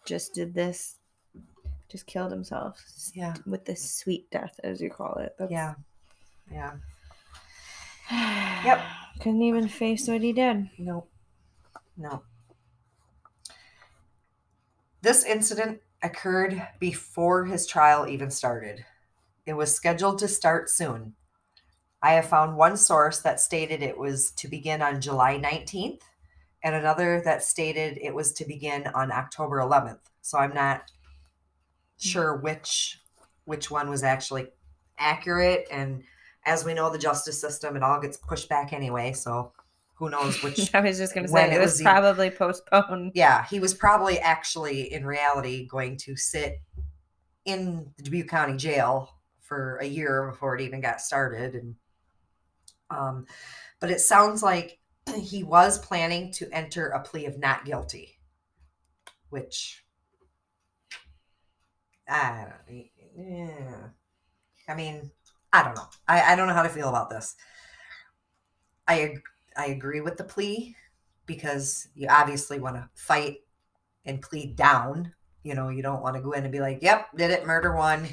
[0.05, 0.98] just did this,
[1.89, 5.35] just killed himself yeah, with this sweet death, as you call it.
[5.37, 5.51] That's...
[5.51, 5.73] yeah,
[6.51, 6.73] yeah.
[8.65, 8.81] Yep.
[9.21, 10.69] Couldn't even face what he did.
[10.77, 11.09] Nope.
[11.97, 12.23] no.
[15.01, 18.85] This incident occurred before his trial even started.
[19.45, 21.13] It was scheduled to start soon.
[22.01, 26.01] I have found one source that stated it was to begin on July 19th
[26.63, 29.99] and another that stated it was to begin on October 11th.
[30.21, 30.91] So I'm not
[31.99, 33.01] sure which
[33.45, 34.47] which one was actually
[34.97, 36.03] accurate and
[36.45, 39.51] as we know the justice system it all gets pushed back anyway, so
[39.95, 43.11] who knows which I was just going to say it was, was probably postponed.
[43.15, 46.61] yeah, he was probably actually in reality going to sit
[47.45, 49.09] in the Dubuque County Jail
[49.41, 51.55] for a year before it even got started.
[51.55, 51.75] And
[52.89, 53.25] um,
[53.79, 54.79] but it sounds like
[55.15, 58.19] he was planning to enter a plea of not guilty,
[59.29, 59.83] which
[62.09, 62.85] I don't,
[63.17, 63.87] yeah.
[64.67, 65.11] I mean,
[65.53, 65.87] I don't know.
[66.07, 67.35] I, I don't know how to feel about this.
[68.87, 69.15] I
[69.55, 70.75] I agree with the plea
[71.25, 73.37] because you obviously want to fight
[74.05, 75.13] and plead down.
[75.43, 77.75] You know, you don't want to go in and be like, "Yep, did it, murder
[77.75, 78.07] one."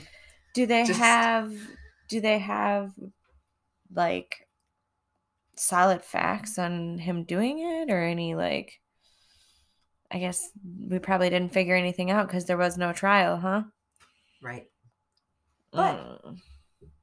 [0.55, 1.53] Do they Just- have
[2.09, 2.93] do they have
[3.93, 4.47] like
[5.57, 8.81] solid facts on him doing it or any like
[10.11, 10.51] I guess
[10.89, 13.65] we probably didn't figure anything out because there was no trial, huh?
[14.47, 14.71] Right.
[15.73, 16.41] But- Mm,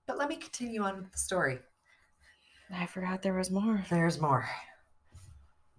[0.08, 1.60] But let me continue on with the story.
[2.74, 3.84] I forgot there was more.
[3.90, 4.48] There's more.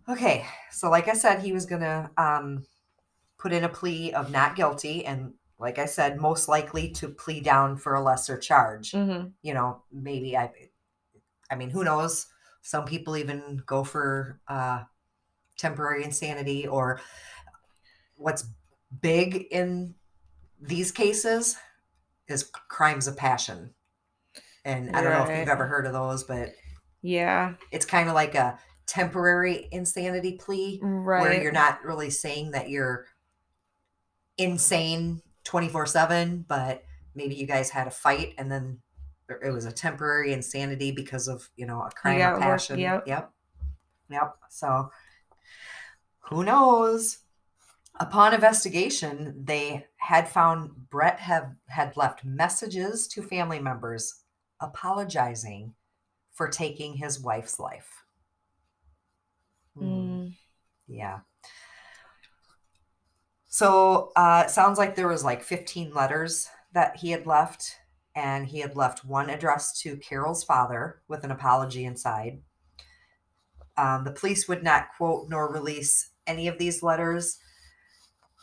[0.08, 2.66] Okay, so like I said, he was gonna um,
[3.38, 7.40] put in a plea of not guilty, and like I said, most likely to plea
[7.40, 8.90] down for a lesser charge.
[8.92, 10.50] hmm You know, maybe I,
[11.50, 12.26] I mean, who knows?
[12.62, 14.84] Some people even go for uh,
[15.56, 17.00] temporary insanity, or
[18.16, 18.44] what's
[19.00, 19.94] big in
[20.66, 21.56] these cases
[22.28, 23.74] is crimes of passion.
[24.64, 26.50] And I don't know if you've ever heard of those, but
[27.02, 27.54] Yeah.
[27.70, 31.20] it's kind of like a temporary insanity plea Right.
[31.20, 33.06] where you're not really saying that you're
[34.36, 36.82] insane 24 7 but
[37.14, 38.80] maybe you guys had a fight and then
[39.42, 43.04] it was a temporary insanity because of you know a crime got of passion yep.
[43.06, 43.30] yep
[44.10, 44.90] yep so
[46.30, 47.18] who knows
[48.00, 54.22] upon investigation they had found brett have had left messages to family members
[54.60, 55.74] apologizing
[56.32, 58.04] for taking his wife's life
[59.78, 59.84] Hmm.
[59.84, 60.34] Mm.
[60.86, 61.20] Yeah.
[63.48, 67.76] So uh, it sounds like there was like 15 letters that he had left,
[68.14, 72.42] and he had left one addressed to Carol's father with an apology inside.
[73.76, 77.38] Um, the police would not quote nor release any of these letters,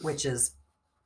[0.01, 0.51] which is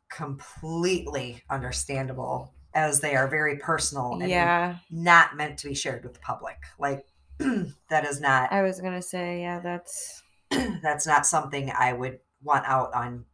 [0.09, 4.77] completely understandable as they are very personal and Yeah.
[4.91, 6.57] not meant to be shared with the public.
[6.77, 7.05] Like,
[7.89, 10.23] that is not I was gonna say, yeah, that's
[10.81, 13.25] that's not something I would want out on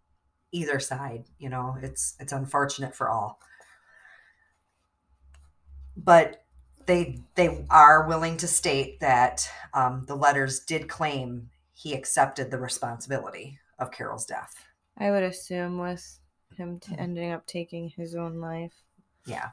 [0.52, 1.26] either side.
[1.38, 3.40] You know, it's it's unfortunate for all.
[5.98, 6.44] But
[6.86, 12.58] they they are willing to state that um, the letters did claim he accepted the
[12.60, 14.66] responsibility of Carol's death.
[15.02, 16.20] I would assume with
[16.56, 17.00] him t- Mhm.
[17.00, 18.74] ending up taking his own life.
[19.26, 19.52] Yeah.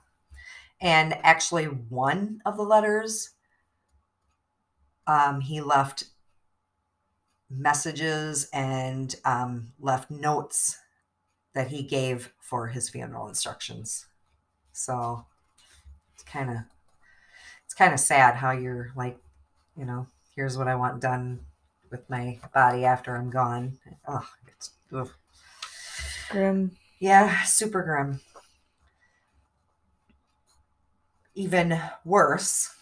[0.81, 3.31] And actually, one of the letters,
[5.07, 6.05] um, he left
[7.51, 10.79] messages and um, left notes
[11.55, 14.07] that he gave for his funeral instructions.
[14.73, 15.27] So
[16.15, 16.59] it's kind of
[17.65, 19.19] it's kind of sad how you're like,
[19.77, 21.41] you know, here's what I want done
[21.91, 23.79] with my body after I'm gone.
[24.07, 25.11] Oh, it's ugh.
[26.31, 26.77] Grim.
[27.01, 28.21] Yeah, super grim.
[31.35, 32.75] Even worse,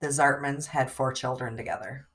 [0.00, 2.06] the Zartmans had four children together.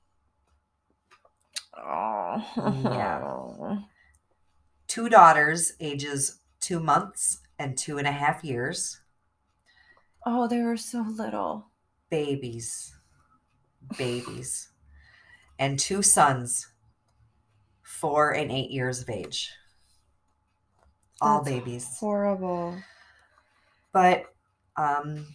[1.76, 2.42] Oh.
[2.84, 3.78] yeah.
[4.86, 9.00] Two daughters, ages two months and two and a half years.
[10.24, 11.68] Oh, they were so little.
[12.10, 12.94] Babies.
[13.96, 14.68] Babies.
[15.58, 16.68] And two sons,
[17.82, 19.50] four and eight years of age.
[21.20, 21.96] All That's babies.
[21.98, 22.76] Horrible.
[23.92, 24.32] but
[24.76, 25.26] um,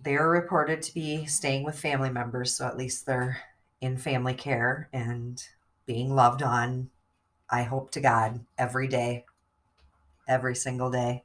[0.00, 3.38] they are reported to be staying with family members, so at least they're
[3.80, 5.42] in family care and
[5.86, 6.90] being loved on.
[7.50, 9.24] I hope to God every day,
[10.28, 11.24] every single day,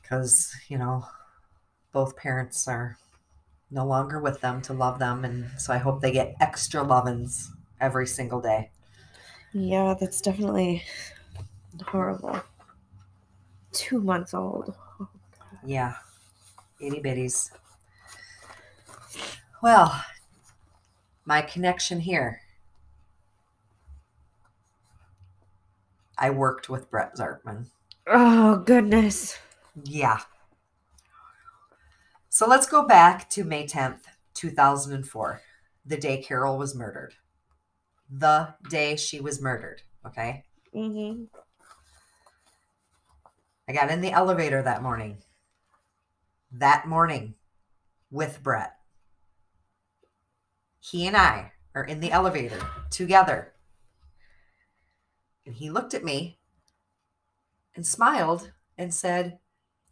[0.00, 1.06] because you know
[1.92, 2.96] both parents are
[3.70, 7.48] no longer with them to love them, and so I hope they get extra lovins
[7.80, 8.70] every single day.
[9.52, 10.82] Yeah, that's definitely
[11.86, 12.40] horrible.
[13.72, 14.74] Two months old.
[15.64, 15.94] Yeah,
[16.80, 17.50] itty bitties.
[19.62, 20.04] Well,
[21.24, 22.40] my connection here.
[26.18, 27.66] I worked with Brett Zartman.
[28.06, 29.38] Oh, goodness.
[29.84, 30.20] Yeah.
[32.28, 34.00] So let's go back to May 10th,
[34.34, 35.40] 2004,
[35.84, 37.14] the day Carol was murdered.
[38.10, 39.82] The day she was murdered.
[40.06, 40.44] Okay.
[40.74, 41.24] Mm-hmm.
[43.70, 45.18] I got in the elevator that morning.
[46.50, 47.36] That morning
[48.10, 48.74] with Brett.
[50.80, 52.58] He and I are in the elevator
[52.90, 53.52] together.
[55.46, 56.40] And he looked at me
[57.76, 59.38] and smiled and said,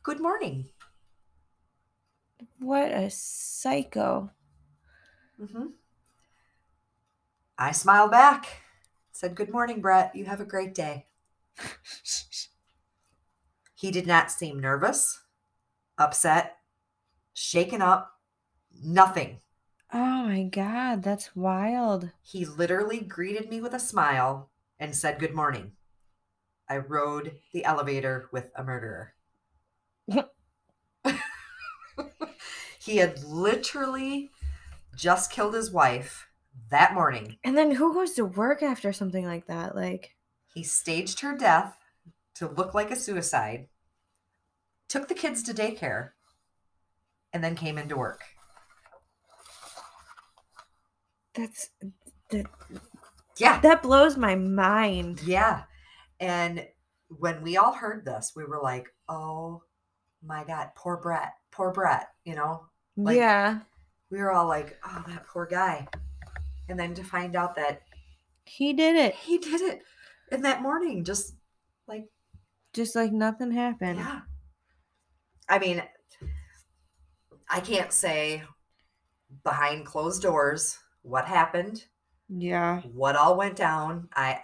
[0.02, 0.70] Good morning.
[2.58, 4.32] What a psycho.
[5.38, 5.66] hmm
[7.56, 8.60] I smiled back,
[9.12, 10.16] said, Good morning, Brett.
[10.16, 11.06] You have a great day.
[13.78, 15.20] he did not seem nervous,
[15.96, 16.56] upset,
[17.32, 18.10] shaken up,
[18.82, 19.38] nothing.
[19.92, 22.10] Oh my god, that's wild.
[22.20, 24.50] He literally greeted me with a smile
[24.80, 25.74] and said, Good morning.
[26.68, 29.14] I rode the elevator with a murderer.
[32.80, 34.32] he had literally
[34.96, 36.26] just killed his wife
[36.70, 37.38] that morning.
[37.44, 39.76] And then who goes to work after something like that?
[39.76, 40.16] Like,
[40.52, 41.78] He staged her death
[42.38, 43.68] to look like a suicide,
[44.88, 46.10] took the kids to daycare,
[47.32, 48.22] and then came into work.
[51.34, 51.70] that's
[52.30, 52.46] that,
[53.36, 53.60] Yeah.
[53.60, 55.22] that blows my mind.
[55.22, 55.64] Yeah.
[56.18, 56.66] And
[57.08, 59.62] when we all heard this, we were like, oh
[60.24, 62.66] my God, poor Brett, poor Brett, you know?
[62.96, 63.60] Like- yeah.
[64.10, 65.86] We were all like, oh, that poor guy.
[66.68, 67.82] And then to find out that
[68.44, 69.14] He did it.
[69.14, 69.82] he did it
[70.32, 71.34] in that morning, just
[71.86, 72.06] like,
[72.74, 73.98] Just like nothing happened.
[73.98, 74.20] yeah.
[75.48, 75.82] I mean,
[77.50, 78.42] I can't say
[79.42, 81.84] behind closed doors what happened,
[82.28, 82.82] Yeah.
[82.82, 84.08] what all went down.
[84.14, 84.38] I,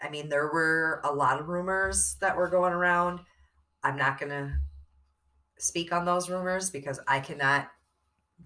[0.00, 3.20] I, I mean, there were a lot of rumors that were going around.
[3.82, 4.52] I'm not going to
[5.58, 7.68] speak on those rumors because I cannot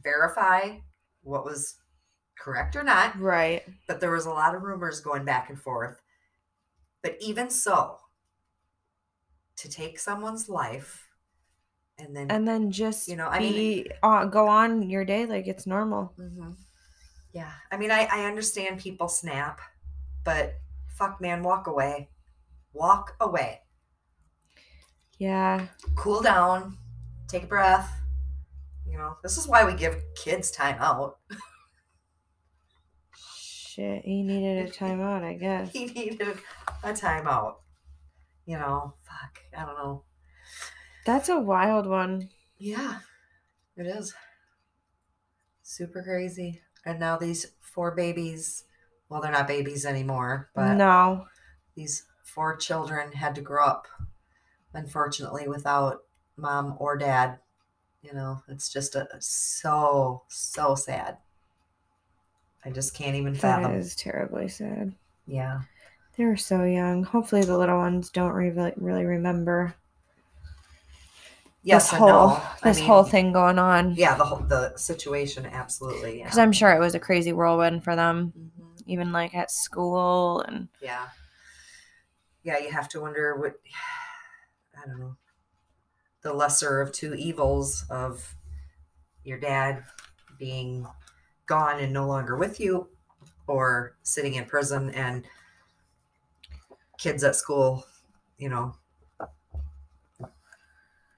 [0.03, 0.79] verify
[1.23, 1.77] what was
[2.39, 3.19] correct or not.
[3.21, 3.63] Right.
[3.87, 6.01] But there was a lot of rumors going back and forth.
[7.03, 7.99] But even so,
[9.61, 11.09] to take someone's life
[11.99, 15.27] and then And then just You know, I be mean- uh, go on your day
[15.27, 16.13] like it's normal.
[16.19, 16.57] Mhm.
[17.33, 17.53] Yeah.
[17.71, 19.61] I mean, I, I understand people snap,
[20.25, 20.55] but
[20.89, 22.09] fuck, man, walk away.
[22.73, 23.61] Walk away.
[25.19, 25.67] Yeah.
[25.97, 26.79] Cool down.
[27.29, 27.91] Take a breath.
[28.87, 31.19] You know, this is why we give kids time out.
[33.17, 35.71] Shit, he needed a timeout, I guess.
[35.73, 36.39] He needed
[36.83, 37.57] a timeout.
[38.51, 39.39] You know, fuck.
[39.57, 40.03] I don't know.
[41.07, 42.31] That's a wild one.
[42.59, 42.99] Yeah,
[43.77, 44.13] it is.
[45.63, 46.61] Super crazy.
[46.85, 48.65] And now these four babies,
[49.09, 51.27] well, they're not babies anymore, but no.
[51.77, 53.87] these four children had to grow up,
[54.75, 55.99] unfortunately, without
[56.37, 57.39] mom or dad.
[58.03, 61.19] You know, it's just a, so, so sad.
[62.65, 63.77] I just can't even fathom.
[63.77, 64.97] is terribly sad.
[65.25, 65.61] Yeah.
[66.17, 67.05] They were so young.
[67.05, 69.75] Hopefully, the little ones don't really, really remember
[71.63, 72.43] Yes this whole no.
[72.63, 73.95] This whole thing going on.
[73.95, 76.19] Yeah, the whole the situation, absolutely.
[76.19, 76.25] Yeah.
[76.25, 78.83] Because I'm sure it was a crazy whirlwind for them, Mhm.
[78.87, 81.09] even like at school and Yeah.
[82.43, 83.57] Yeah, you have to wonder what
[84.83, 85.17] I don't know.
[86.23, 88.35] The lesser of two evils of
[89.23, 89.85] your dad
[90.39, 90.87] being
[91.47, 92.89] gone and no longer with you
[93.47, 95.27] or sitting in prison and
[97.01, 97.85] kids at school,
[98.37, 98.75] you know,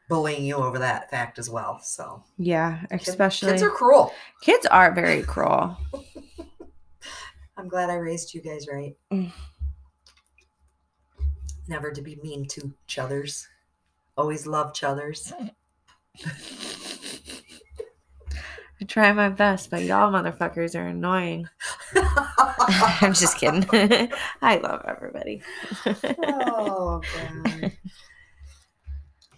[0.08, 1.80] bullying you over that fact as well.
[1.82, 4.12] So, yeah, especially kids are cruel.
[4.40, 5.76] kids are very cruel.
[7.56, 8.94] I'm glad I raised you guys right.
[9.12, 9.32] Mm.
[11.68, 13.48] Never to be mean to each others.
[14.16, 15.32] Always love each others.
[18.80, 21.48] I try my best, but y'all motherfuckers are annoying.
[22.68, 23.66] I'm just kidding.
[24.42, 25.42] I love everybody.
[25.86, 27.02] oh
[27.44, 27.72] god.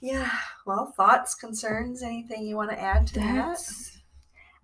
[0.01, 0.31] Yeah.
[0.67, 3.59] Well, thoughts, concerns, anything you want to add to that?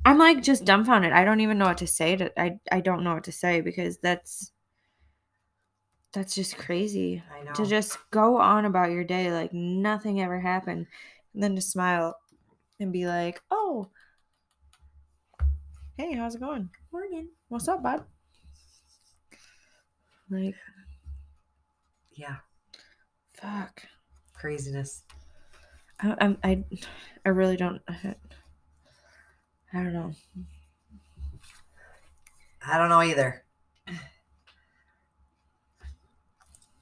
[0.04, 1.12] I'm like just dumbfounded.
[1.12, 3.60] I don't even know what to say to I I don't know what to say
[3.60, 4.52] because that's
[6.12, 7.22] that's just crazy.
[7.32, 7.52] I know.
[7.54, 10.86] To just go on about your day like nothing ever happened
[11.34, 12.16] and then to smile
[12.78, 13.88] and be like, "Oh,
[16.00, 16.70] hey, how's it going?
[16.92, 17.28] Morning.
[17.48, 18.04] What's up, bud?"
[20.30, 20.54] Like,
[22.12, 22.36] yeah.
[23.34, 23.82] fuck.
[24.32, 25.02] Craziness.
[26.00, 26.64] I I'm, I
[27.26, 28.14] I really don't I
[29.74, 30.12] don't know.
[32.66, 33.44] I don't know either.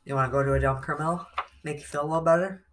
[0.05, 1.27] You want to go to a dumb criminal?
[1.65, 2.65] Make you feel a little better?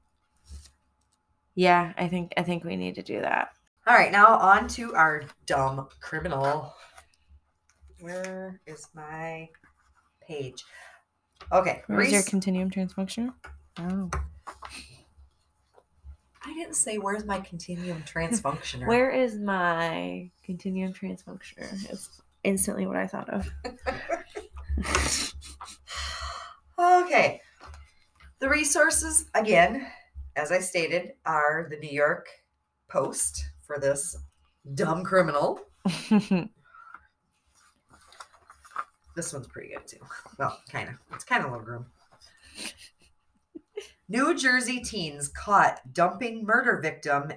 [1.55, 3.54] Yeah, I think I think we need to do that.
[3.87, 6.73] All right, now on to our dumb criminal.
[7.99, 9.49] Where is my
[10.27, 10.63] page?
[11.51, 13.33] Okay, Where's your continuum transfunctioner?
[13.77, 14.09] Oh.
[16.43, 18.87] I didn't say where's my continuum transfunctioner.
[18.87, 21.89] Where is my continuum transfunctioner?
[21.89, 23.49] It's instantly what I thought of.
[26.77, 27.41] Okay.
[28.39, 29.87] The resources, again,
[30.35, 32.27] as I stated, are the New York
[32.89, 34.15] Post for this
[34.73, 35.59] dumb criminal.
[39.15, 40.05] This one's pretty good too.
[40.37, 40.95] Well, kind of.
[41.13, 41.85] It's kind of low room.
[44.09, 47.31] New Jersey teens caught dumping murder victim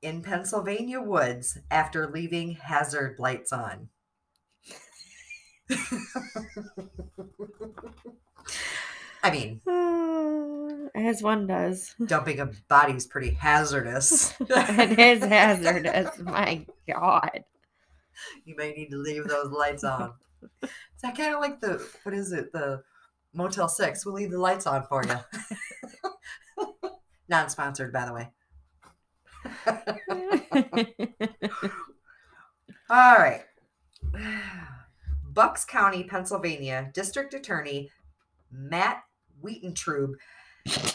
[0.00, 3.88] in Pennsylvania woods after leaving hazard lights on.
[9.22, 9.60] I mean,
[10.94, 11.94] As one does.
[12.04, 14.34] dumping a body is pretty hazardous.
[14.40, 16.18] it is hazardous.
[16.18, 17.44] My God.
[18.44, 20.14] you may need to leave those lights on.
[20.62, 20.70] Is
[21.02, 22.52] that kind of like the what is it?
[22.52, 22.82] The
[23.32, 24.04] Motel Six.
[24.04, 26.90] We'll leave the lights on for you.
[27.28, 28.30] Non-sponsored, by the way.
[32.90, 33.42] All right.
[35.32, 37.90] Bucks County, Pennsylvania, District Attorney
[38.50, 39.02] Matt
[39.42, 40.12] Wheatentrube.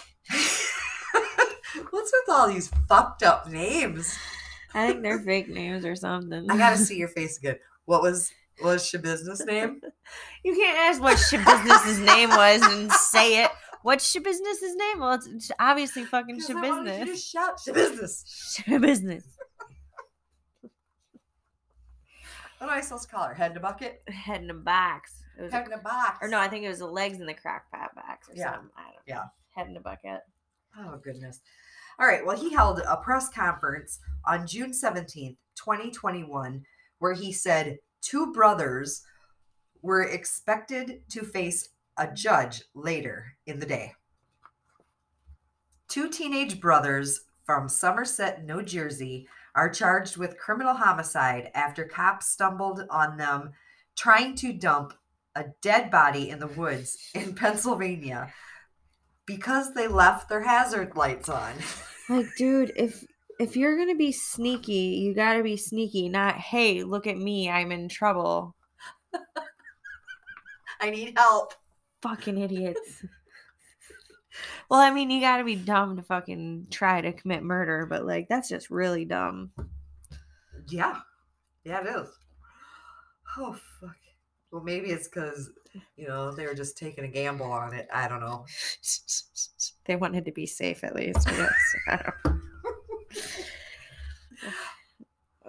[1.92, 4.18] What's with all these fucked up names?
[4.74, 6.50] I think they're fake names or something.
[6.50, 7.58] I gotta see your face again.
[7.86, 9.82] What was what was your business name?
[10.44, 13.52] You can't ask what your business's name was and say it.
[13.84, 15.00] What's your business's name?
[15.00, 17.26] Well, it's- it's obviously fucking your I wanted you to business.
[17.30, 18.62] shout your business.
[18.66, 19.24] Your business.
[22.58, 23.34] What am I supposed to call her?
[23.34, 24.02] Head in a bucket?
[24.08, 25.24] Head in a box.
[25.38, 26.18] It was a Head in a box.
[26.22, 28.54] Or no, I think it was the legs in the crack pot box or Yeah.
[28.54, 28.70] something.
[28.78, 29.02] I don't know.
[29.08, 29.24] Yeah.
[29.60, 30.22] Head in a bucket.
[30.78, 31.42] Oh, goodness.
[32.00, 32.26] All right.
[32.26, 36.64] Well, he held a press conference on June 17th, 2021,
[37.00, 39.04] where he said two brothers
[39.82, 43.96] were expected to face a judge later in the day.
[45.90, 52.86] Two teenage brothers from Somerset, New Jersey, are charged with criminal homicide after cops stumbled
[52.90, 53.52] on them
[53.98, 54.94] trying to dump
[55.36, 58.32] a dead body in the woods in Pennsylvania
[59.30, 61.54] because they left their hazard lights on.
[62.10, 63.06] Like, dude, if
[63.40, 66.10] if you're gonna be sneaky, you gotta be sneaky.
[66.10, 68.56] Not, hey, look at me, I'm in trouble.
[70.82, 71.54] I need help.
[72.02, 73.06] Fucking idiots.
[74.70, 78.28] well, I mean, you gotta be dumb to fucking try to commit murder, but like,
[78.30, 79.52] that's just really dumb.
[80.68, 80.98] Yeah.
[81.64, 82.10] Yeah, it is.
[83.38, 83.96] Oh, fuck.
[84.52, 85.52] Well, maybe it's because
[85.98, 87.88] you know they were just taking a gamble on it.
[87.94, 88.46] I don't know.
[89.86, 91.28] they wanted to be safe at least.
[91.28, 91.54] Yes.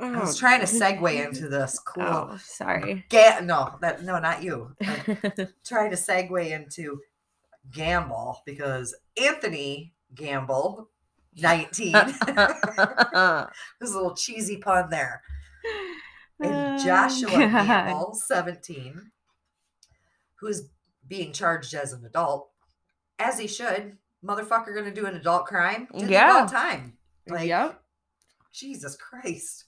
[0.01, 2.03] I was oh, trying to segue into this cool.
[2.03, 3.05] Oh, sorry.
[3.11, 4.75] Ga- no, that no, not you.
[5.65, 7.01] Trying to segue into
[7.71, 10.89] gamble because Anthony Gamble,
[11.37, 11.93] nineteen.
[12.27, 13.51] There's a
[13.83, 15.23] little cheesy pun there.
[16.41, 17.29] And Oh, Joshua.
[17.29, 19.11] Gamble, 17,
[20.41, 20.69] who's
[21.07, 22.51] being charged as an adult,
[23.19, 23.97] as he should.
[24.25, 25.89] Motherfucker gonna do an adult crime?
[25.97, 26.37] Did Yeah.
[26.37, 26.99] adult time.
[27.27, 27.83] Like, yep.
[28.53, 29.65] Jesus Christ.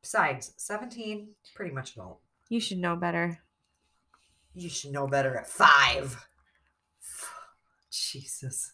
[0.00, 2.20] Besides, 17, pretty much adult.
[2.48, 3.40] You should know better.
[4.54, 6.26] You should know better at five.
[7.90, 8.72] Jesus.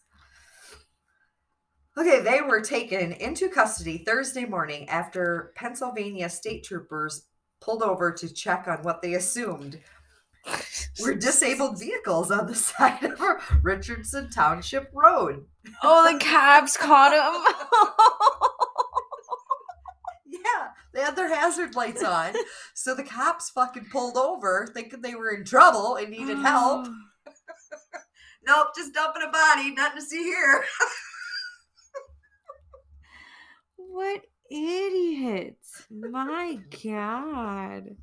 [1.97, 7.27] Okay, they were taken into custody Thursday morning after Pennsylvania state troopers
[7.61, 9.79] pulled over to check on what they assumed
[11.01, 13.19] were disabled vehicles on the side of
[13.63, 15.45] Richardson Township road.
[15.83, 17.53] Oh, the cops caught him.
[20.27, 22.33] Yeah, they had their hazard lights on.
[22.75, 26.87] So the cops fucking pulled over thinking they were in trouble and needed help.
[26.87, 26.95] Oh.
[28.45, 30.63] Nope, just dumping a body, nothing to see here.
[33.77, 34.21] What
[34.51, 35.85] idiots.
[35.89, 37.95] My God.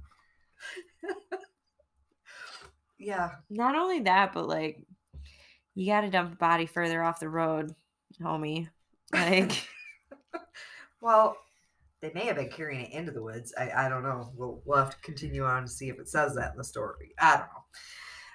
[3.02, 4.80] Yeah, Not only that, but like,
[5.74, 7.74] you got to dump a body further off the road,
[8.20, 8.68] homie.
[9.12, 9.66] Like,
[11.00, 11.36] well,
[12.00, 13.52] they may have been carrying it into the woods.
[13.58, 14.30] I, I don't know.
[14.36, 17.12] We'll, we'll have to continue on to see if it says that in the story.
[17.18, 17.62] I don't know.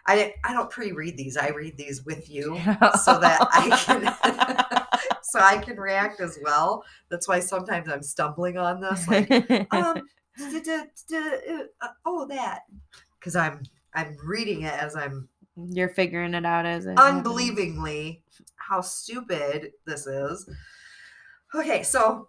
[0.07, 1.35] I I don't pre-read these.
[1.35, 2.55] I read these with you
[3.03, 6.83] so that I can so I can react as well.
[7.09, 9.05] That's why sometimes I'm stumbling on this.
[9.07, 9.29] Like,
[9.71, 10.01] um,
[10.39, 12.61] uh, oh that,
[13.19, 13.63] because I'm
[13.93, 17.17] I'm reading it as I'm You're figuring it out as it happens.
[17.17, 18.23] unbelievingly
[18.55, 20.49] how stupid this is.
[21.55, 22.27] Okay, so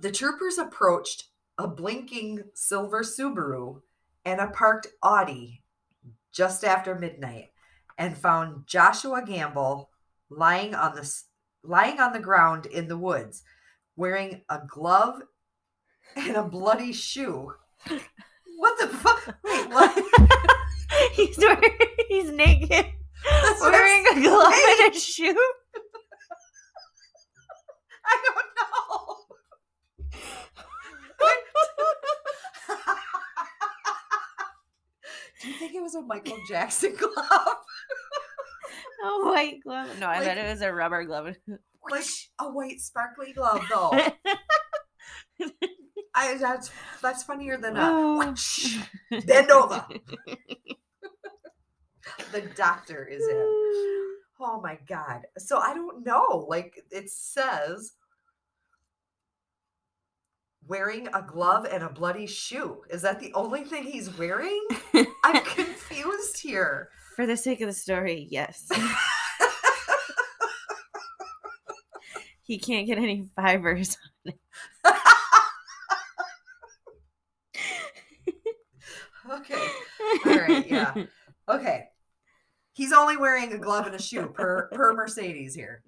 [0.00, 1.24] the troopers approached
[1.58, 3.82] a blinking silver Subaru
[4.24, 5.62] and a parked Audi
[6.32, 7.50] just after midnight
[7.98, 9.90] and found Joshua Gamble
[10.30, 11.12] lying on the
[11.62, 13.42] lying on the ground in the woods
[13.96, 15.20] wearing a glove
[16.16, 17.52] and a bloody shoe.
[18.56, 19.36] What the fuck?
[19.44, 20.04] Wait, what?
[21.12, 21.70] he's wearing,
[22.08, 22.86] he's naked,
[23.30, 25.26] That's wearing a glove and a shoe.
[28.04, 29.16] I don't know.
[35.42, 37.16] Do you think it was a Michael Jackson glove?
[39.02, 39.88] A white glove.
[39.98, 41.34] No, I bet it was a rubber glove.
[41.90, 42.04] Like
[42.38, 43.90] a white sparkly glove, though.
[46.14, 46.70] I that's
[47.00, 48.34] that's funnier than a Oh.
[49.26, 49.86] bend over.
[52.32, 53.66] The doctor is in.
[54.42, 55.26] Oh my god.
[55.38, 56.46] So I don't know.
[56.48, 57.92] Like it says
[60.70, 62.82] wearing a glove and a bloody shoe.
[62.90, 64.64] Is that the only thing he's wearing?
[65.24, 66.90] I'm confused here.
[67.16, 68.68] For the sake of the story, yes.
[72.42, 73.98] he can't get any fibers.
[79.30, 79.66] okay.
[80.24, 80.94] All right, yeah.
[81.48, 81.89] Okay.
[82.80, 85.82] He's only wearing a glove and a shoe per per Mercedes here.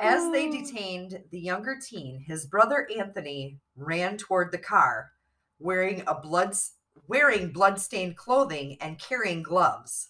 [0.00, 5.12] As they detained the younger teen, his brother Anthony ran toward the car,
[5.60, 6.56] wearing a blood
[7.06, 10.08] wearing bloodstained clothing and carrying gloves.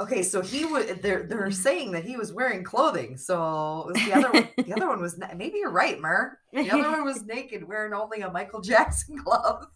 [0.00, 1.00] Okay, so he would.
[1.00, 3.16] They're they're saying that he was wearing clothing.
[3.16, 6.40] So was the other one, the other one was maybe you're right, Mer.
[6.52, 9.68] The other one was naked, wearing only a Michael Jackson glove.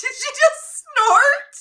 [0.00, 1.54] Did she just snort?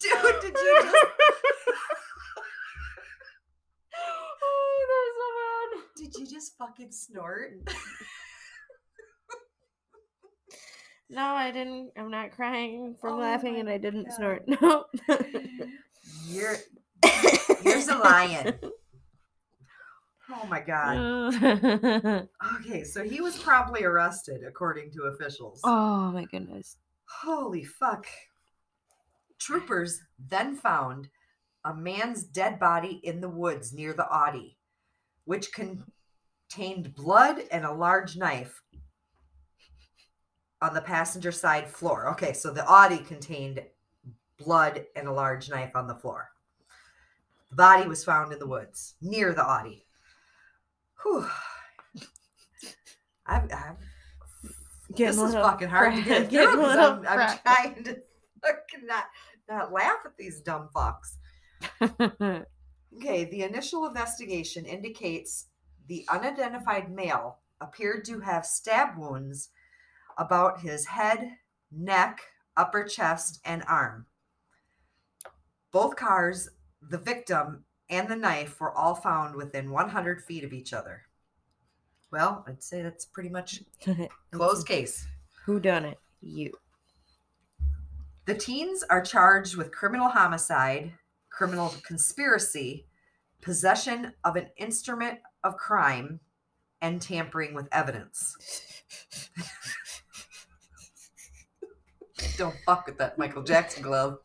[0.00, 1.06] Dude, did you just
[4.42, 4.66] oh,
[5.96, 6.26] did you
[6.86, 7.52] fucking snort?
[11.08, 11.90] No, I didn't.
[11.96, 14.14] I'm not crying from Oh laughing, and I didn't God.
[14.16, 14.44] snort.
[14.48, 14.86] No.
[16.26, 16.56] You're
[17.62, 18.54] Here's a lion.
[20.28, 22.28] Oh my god.
[22.60, 25.60] Okay, so he was promptly arrested according to officials.
[25.62, 26.76] oh my goodness.
[27.22, 28.06] Holy fuck.
[29.38, 31.08] Troopers then found
[31.64, 34.56] a man's dead body in the woods near the Audi,
[35.24, 35.52] which
[36.50, 38.62] contained blood and a large knife
[40.62, 42.10] on the passenger side floor.
[42.12, 43.62] Okay, so the Audi contained
[44.38, 46.30] blood and a large knife on the floor.
[47.50, 49.84] The body was found in the woods near the Audi.
[51.02, 51.26] Whew.
[53.26, 53.76] I've, I've
[54.94, 56.42] Getting this is fucking hard to get through.
[56.42, 57.96] a 'cause little I'm, I'm trying to
[58.42, 59.04] fucking not,
[59.48, 61.16] not laugh at these dumb fucks.
[62.98, 65.48] Okay, the initial investigation indicates
[65.88, 69.50] the unidentified male appeared to have stab wounds
[70.18, 71.36] about his head,
[71.70, 72.20] neck,
[72.56, 74.06] upper chest, and arm.
[75.72, 76.48] Both cars,
[76.80, 81.02] the victim, and the knife were all found within 100 feet of each other.
[82.10, 83.62] Well, I'd say that's pretty much
[84.30, 85.06] closed case.
[85.44, 85.98] Who done it?
[86.20, 86.52] You.
[88.24, 90.92] The teens are charged with criminal homicide,
[91.30, 92.86] criminal conspiracy,
[93.40, 96.20] possession of an instrument of crime,
[96.82, 98.36] and tampering with evidence.
[102.36, 104.18] Don't fuck with that Michael Jackson glove.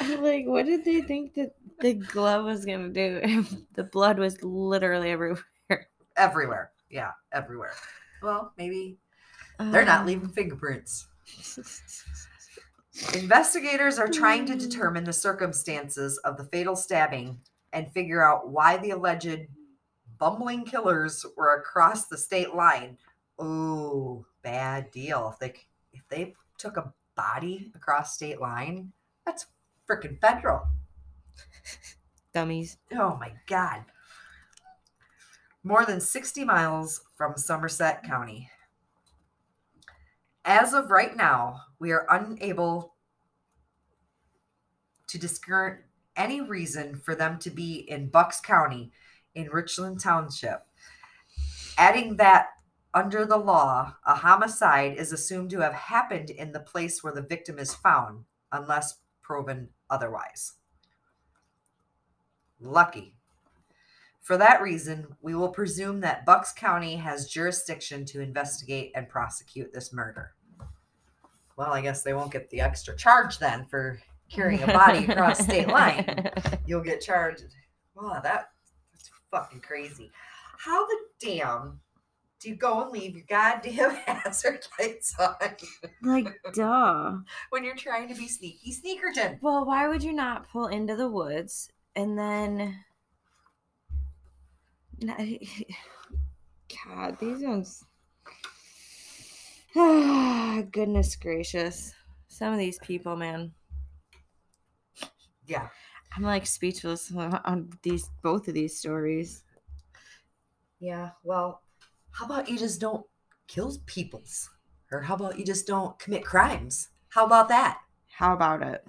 [0.00, 4.18] I'm like, what did they think that the glove was gonna do if the blood
[4.18, 5.44] was literally everywhere?
[6.16, 6.72] Everywhere.
[6.90, 7.74] Yeah, everywhere.
[8.22, 8.98] Well, maybe
[9.58, 11.06] they're not um, leaving fingerprints.
[13.14, 17.40] Investigators are trying to um, determine the circumstances of the fatal stabbing
[17.74, 19.46] and figure out why the alleged
[20.18, 22.96] bumbling killers were across the state line.
[23.42, 25.30] Ooh, bad deal.
[25.32, 25.54] If they
[25.92, 28.92] if they took a body across state line,
[29.26, 29.46] that's
[29.90, 30.62] freaking federal.
[32.32, 32.78] dummies.
[32.92, 33.84] Oh my god.
[35.62, 38.50] More than 60 miles from Somerset County.
[40.44, 42.94] As of right now, we are unable
[45.06, 45.78] to discern
[46.16, 48.92] any reason for them to be in Bucks County
[49.34, 50.66] in Richland Township.
[51.76, 52.48] Adding that
[52.92, 57.22] under the law, a homicide is assumed to have happened in the place where the
[57.22, 60.52] victim is found, unless proven otherwise.
[62.60, 63.14] Lucky.
[64.20, 69.72] For that reason, we will presume that Bucks County has jurisdiction to investigate and prosecute
[69.72, 70.32] this murder.
[71.56, 74.00] Well, I guess they won't get the extra charge then for
[74.30, 76.30] carrying a body across state line.
[76.66, 77.44] You'll get charged.
[77.94, 78.50] Wow, that,
[78.92, 80.10] that's fucking crazy.
[80.58, 81.80] How the damn
[82.44, 85.34] do you go and leave your goddamn hazard lights on
[86.02, 87.16] like, duh.
[87.48, 89.38] when you're trying to be sneaky sneakerton?
[89.40, 92.84] Well, why would you not pull into the woods and then?
[96.86, 97.82] God, these ones.
[100.70, 101.94] Goodness gracious,
[102.28, 103.52] some of these people, man.
[105.46, 105.68] Yeah.
[106.16, 109.42] I'm like speechless on these both of these stories.
[110.80, 111.62] Yeah, well,
[112.12, 113.04] how about you just don't
[113.48, 114.50] kill peoples?
[114.92, 116.88] Or how about you just don't commit crimes?
[117.08, 117.80] How about that?
[118.10, 118.84] How about it?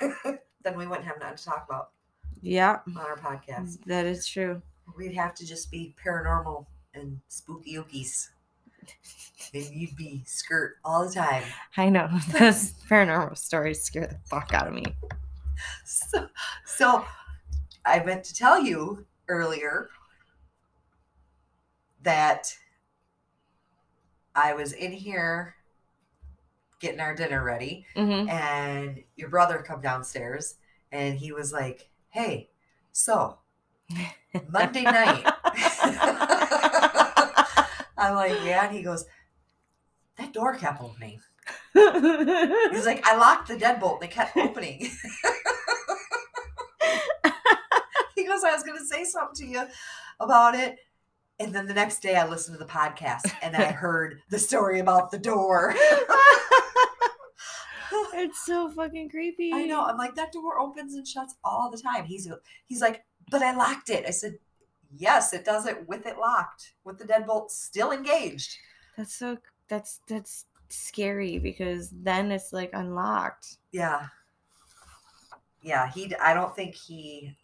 [0.62, 1.90] then we wouldn't have nothing to talk about
[2.40, 3.78] Yeah, on our podcast.
[3.86, 4.62] that is true.
[4.96, 8.28] We'd have to just be paranormal and spooky ookies.
[9.54, 11.42] and you'd be skirt all the time.
[11.76, 14.84] I know those paranormal stories scare the fuck out of me.
[15.84, 16.28] So,
[16.64, 17.04] so
[17.84, 19.88] I meant to tell you earlier
[22.02, 22.56] that
[24.34, 25.54] I was in here
[26.80, 30.54] getting our dinner ready hmm and your brother come downstairs
[30.92, 32.50] and he was like, "Hey,
[32.92, 33.38] so
[34.48, 35.24] Monday night."
[37.98, 39.04] I'm like, "Yeah," and he goes,
[40.18, 41.20] "That door kept opening."
[41.74, 44.90] He's like, "I locked the deadbolt and it kept opening."
[48.44, 49.66] "I was going to say something to you
[50.18, 50.78] about it."
[51.38, 54.80] And then the next day, I listened to the podcast and I heard the story
[54.80, 55.74] about the door.
[58.14, 59.50] it's so fucking creepy.
[59.52, 59.82] I know.
[59.82, 62.04] I'm like, that door opens and shuts all the time.
[62.04, 62.28] He's
[62.66, 64.04] he's like, but I locked it.
[64.06, 64.38] I said,
[64.94, 68.56] yes, it does it with it locked, with the deadbolt still engaged.
[68.96, 69.38] That's so
[69.68, 73.56] that's that's scary because then it's like unlocked.
[73.72, 74.06] Yeah.
[75.62, 76.14] Yeah, he.
[76.16, 77.36] I don't think he,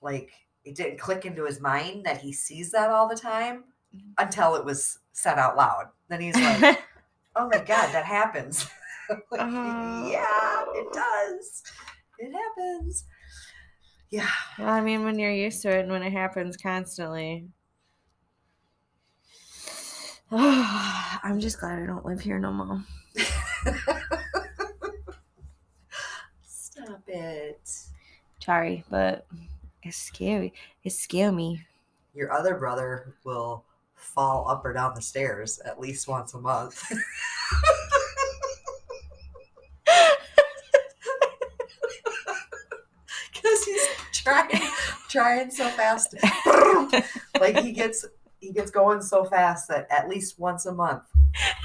[0.00, 0.30] like,
[0.64, 4.10] it didn't click into his mind that he sees that all the time mm-hmm.
[4.18, 5.86] until it was said out loud.
[6.08, 6.84] Then he's like,
[7.36, 8.68] oh my god, that happens.
[9.30, 10.06] Like, uh-huh.
[10.06, 11.62] yeah, it does.
[12.18, 13.06] It happens.
[14.10, 14.28] Yeah.
[14.58, 17.46] Well, I mean, when you're used to it and when it happens constantly.
[20.30, 22.84] I'm just glad I don't live here no more.
[26.42, 27.70] Stop it.
[28.44, 29.26] Sorry, but
[29.88, 30.52] it's scary.
[30.84, 31.64] It scare me.
[32.14, 33.64] Your other brother will
[33.94, 36.82] fall up or down the stairs at least once a month.
[43.32, 44.60] Because he's trying,
[45.08, 46.14] trying so fast.
[47.40, 48.04] like he gets
[48.40, 51.04] he gets going so fast that at least once a month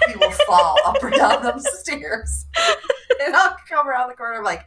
[0.08, 2.46] he will fall up or down them stairs.
[3.26, 4.66] And I'll come around the corner like,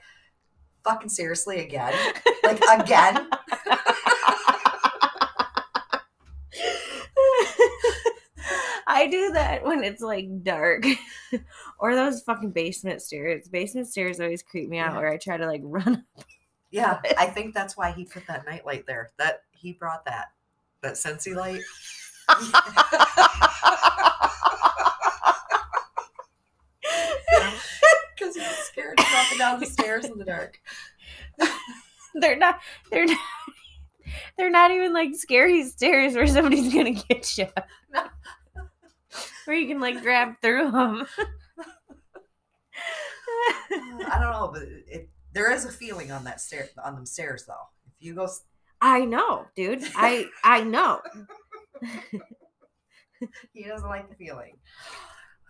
[0.86, 1.92] fucking seriously again?
[2.44, 3.28] Like again?
[8.88, 10.84] I do that when it's like dark
[11.78, 13.48] or those fucking basement stairs.
[13.48, 14.98] Basement stairs always creep me out Yeah.
[14.98, 16.04] where I try to like run.
[16.70, 19.10] Yeah, I think that's why he put that night light there.
[19.18, 20.26] That he brought that.
[20.82, 21.62] That Scentsy light.
[28.26, 30.60] Because he was scared to go up and down the stairs in the dark.
[32.14, 32.60] they're not
[32.90, 33.18] they're not
[34.36, 37.46] they're not even like scary stairs where somebody's gonna get you.
[37.92, 38.04] No.
[39.44, 41.06] Where you can like grab through them.
[41.18, 41.34] Uh,
[44.10, 47.44] I don't know, but it, there is a feeling on that stair on them stairs
[47.46, 47.68] though.
[47.86, 48.28] If you go,
[48.80, 49.84] I know, dude.
[49.94, 51.00] I I know.
[53.52, 54.56] he doesn't like the feeling.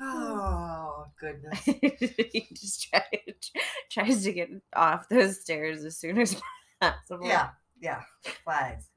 [0.00, 1.60] Oh goodness!
[1.64, 3.04] he just try,
[3.90, 6.40] tries to get off those stairs as soon as
[6.80, 7.26] possible.
[7.26, 8.02] Yeah, yeah,
[8.44, 8.88] flags.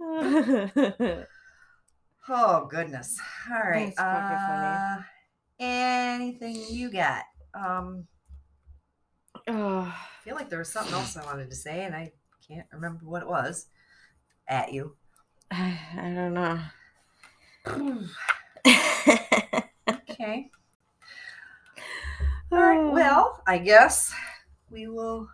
[2.27, 3.17] Oh goodness!
[3.51, 3.93] All right.
[3.97, 5.01] Uh,
[5.59, 7.23] anything you got?
[7.53, 8.07] Um,
[9.47, 12.11] oh, I feel like there was something else I wanted to say, and I
[12.47, 13.67] can't remember what it was.
[14.47, 14.95] At you.
[15.51, 16.59] I, I don't know.
[20.09, 20.49] okay.
[23.19, 24.13] Well, I guess
[24.71, 25.27] we will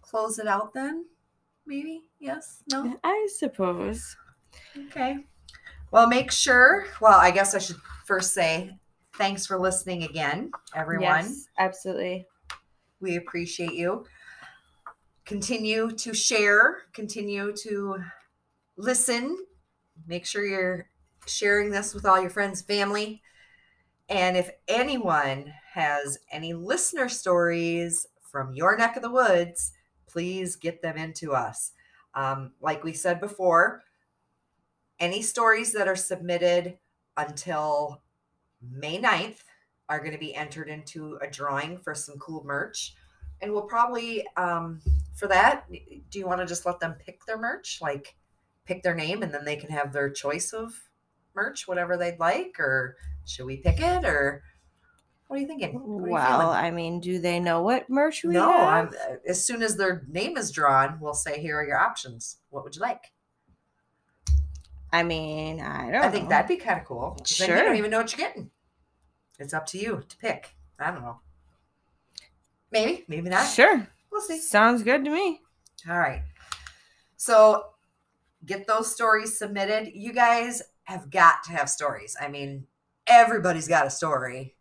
[0.00, 1.04] close it out then.
[1.66, 2.04] Maybe.
[2.18, 2.62] Yes.
[2.72, 2.98] No.
[3.04, 4.16] I suppose.
[4.86, 5.18] Okay.
[5.90, 6.86] Well, make sure.
[6.98, 7.76] Well, I guess I should
[8.06, 8.78] first say
[9.16, 11.24] thanks for listening again, everyone.
[11.24, 12.24] Yes, absolutely.
[13.00, 14.06] We appreciate you.
[15.26, 17.98] Continue to share, continue to
[18.78, 19.36] listen.
[20.06, 20.88] Make sure you're
[21.26, 23.20] sharing this with all your friends, family.
[24.08, 29.72] And if anyone has any listener stories from your neck of the woods,
[30.06, 31.72] please get them into us.
[32.14, 33.82] Um, like we said before,
[35.00, 36.78] any stories that are submitted
[37.16, 38.02] until
[38.62, 39.38] May 9th
[39.88, 42.94] are going to be entered into a drawing for some cool merch.
[43.40, 44.80] And we'll probably, um,
[45.14, 47.78] for that, do you want to just let them pick their merch?
[47.82, 48.16] Like
[48.64, 50.85] pick their name and then they can have their choice of
[51.36, 52.58] merch, whatever they'd like?
[52.58, 54.04] Or should we pick it?
[54.04, 54.42] Or
[55.26, 55.76] what are you thinking?
[55.76, 56.56] Are Well, feeling?
[56.56, 58.88] I mean, do they know what merch we no, have?
[58.88, 62.38] I'm, as soon as their name is drawn, we'll say, here are your options.
[62.50, 63.12] What would you like?
[64.92, 66.04] I mean, I don't.
[66.04, 66.30] I think know.
[66.30, 67.18] that'd be kind of cool.
[67.38, 68.50] Then you don't even know what you're getting.
[69.38, 70.54] It's up to you to pick.
[70.78, 71.20] I don't know.
[72.70, 73.46] Maybe, maybe not.
[73.46, 73.86] sure.
[74.10, 74.38] We'll see.
[74.38, 75.40] Sounds good to me.
[75.88, 76.22] All right.
[77.16, 77.66] So
[78.44, 79.90] get those stories submitted.
[79.94, 82.16] You guys have got to have stories.
[82.20, 82.66] I mean,
[83.06, 84.56] everybody's got a story.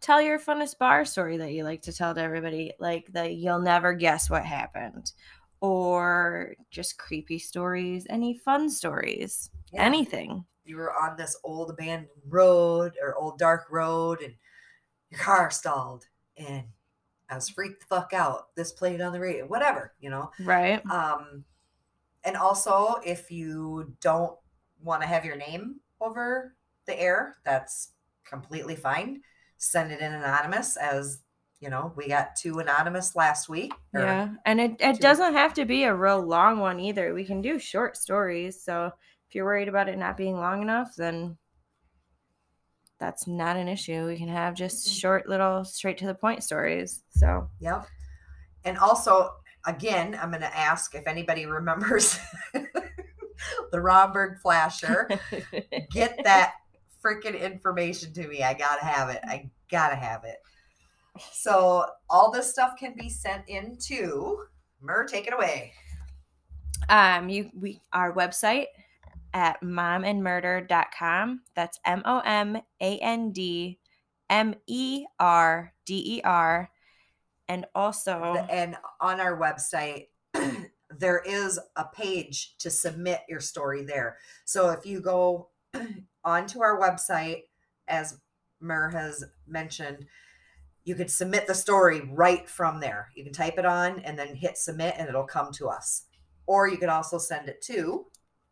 [0.00, 3.60] Tell your funnest bar story that you like to tell to everybody, like that you'll
[3.60, 5.12] never guess what happened,
[5.60, 9.82] or just creepy stories, any fun stories, Yeah.
[9.82, 10.44] anything.
[10.66, 14.34] You were on this old abandoned road or old dark road and
[15.10, 16.06] your car stalled
[16.36, 16.64] and
[17.30, 18.54] I was freaked the fuck out.
[18.54, 20.30] This played on the radio, whatever, you know.
[20.40, 20.84] Right?
[20.90, 21.44] Um,
[22.22, 24.36] and also, if you don't
[24.80, 26.54] want to have your name over
[26.86, 27.92] the air, that's
[28.26, 29.20] completely fine.
[29.58, 31.20] Send it in anonymous, as
[31.60, 33.72] you know, we got two anonymous last week.
[33.94, 34.28] Yeah.
[34.44, 37.14] And it, it doesn't have to be a real long one either.
[37.14, 38.62] We can do short stories.
[38.62, 38.90] So
[39.28, 41.38] if you're worried about it not being long enough, then
[42.98, 44.06] that's not an issue.
[44.06, 45.00] We can have just Mhm.
[45.00, 47.02] short little straight to the point stories.
[47.10, 47.86] So Yep.
[48.64, 49.30] And also,
[49.66, 52.18] again, I'm going to ask if anybody remembers
[53.72, 55.08] the Romberg flasher.
[55.90, 56.54] Get that
[57.04, 58.42] freaking information to me.
[58.42, 59.20] I got to have it.
[59.24, 60.36] I got to have it.
[61.32, 64.38] So, all this stuff can be sent into
[64.80, 65.72] Mer, take it away.
[66.88, 68.66] um you we our website
[69.32, 73.78] at momandmerder.com that's m-o-m-a-n-d
[75.44, 76.70] m-e-r-d-e-r
[77.48, 80.08] and also The- and on our website
[80.98, 84.18] there is a page to submit your story there.
[84.44, 85.48] So if you go
[86.24, 87.44] onto our website
[87.88, 88.18] as
[88.60, 90.06] mer has mentioned
[90.84, 93.10] you could submit the story right from there.
[93.14, 96.02] You can type it on and then hit submit and it'll come to us.
[96.46, 98.04] Or you could also send it to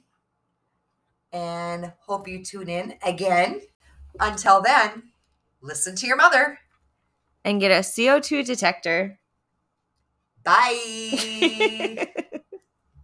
[1.32, 3.60] and hope you tune in again.
[4.20, 5.10] Until then,
[5.60, 6.58] listen to your mother.
[7.44, 9.18] And get a CO2 detector.
[10.44, 12.08] Bye.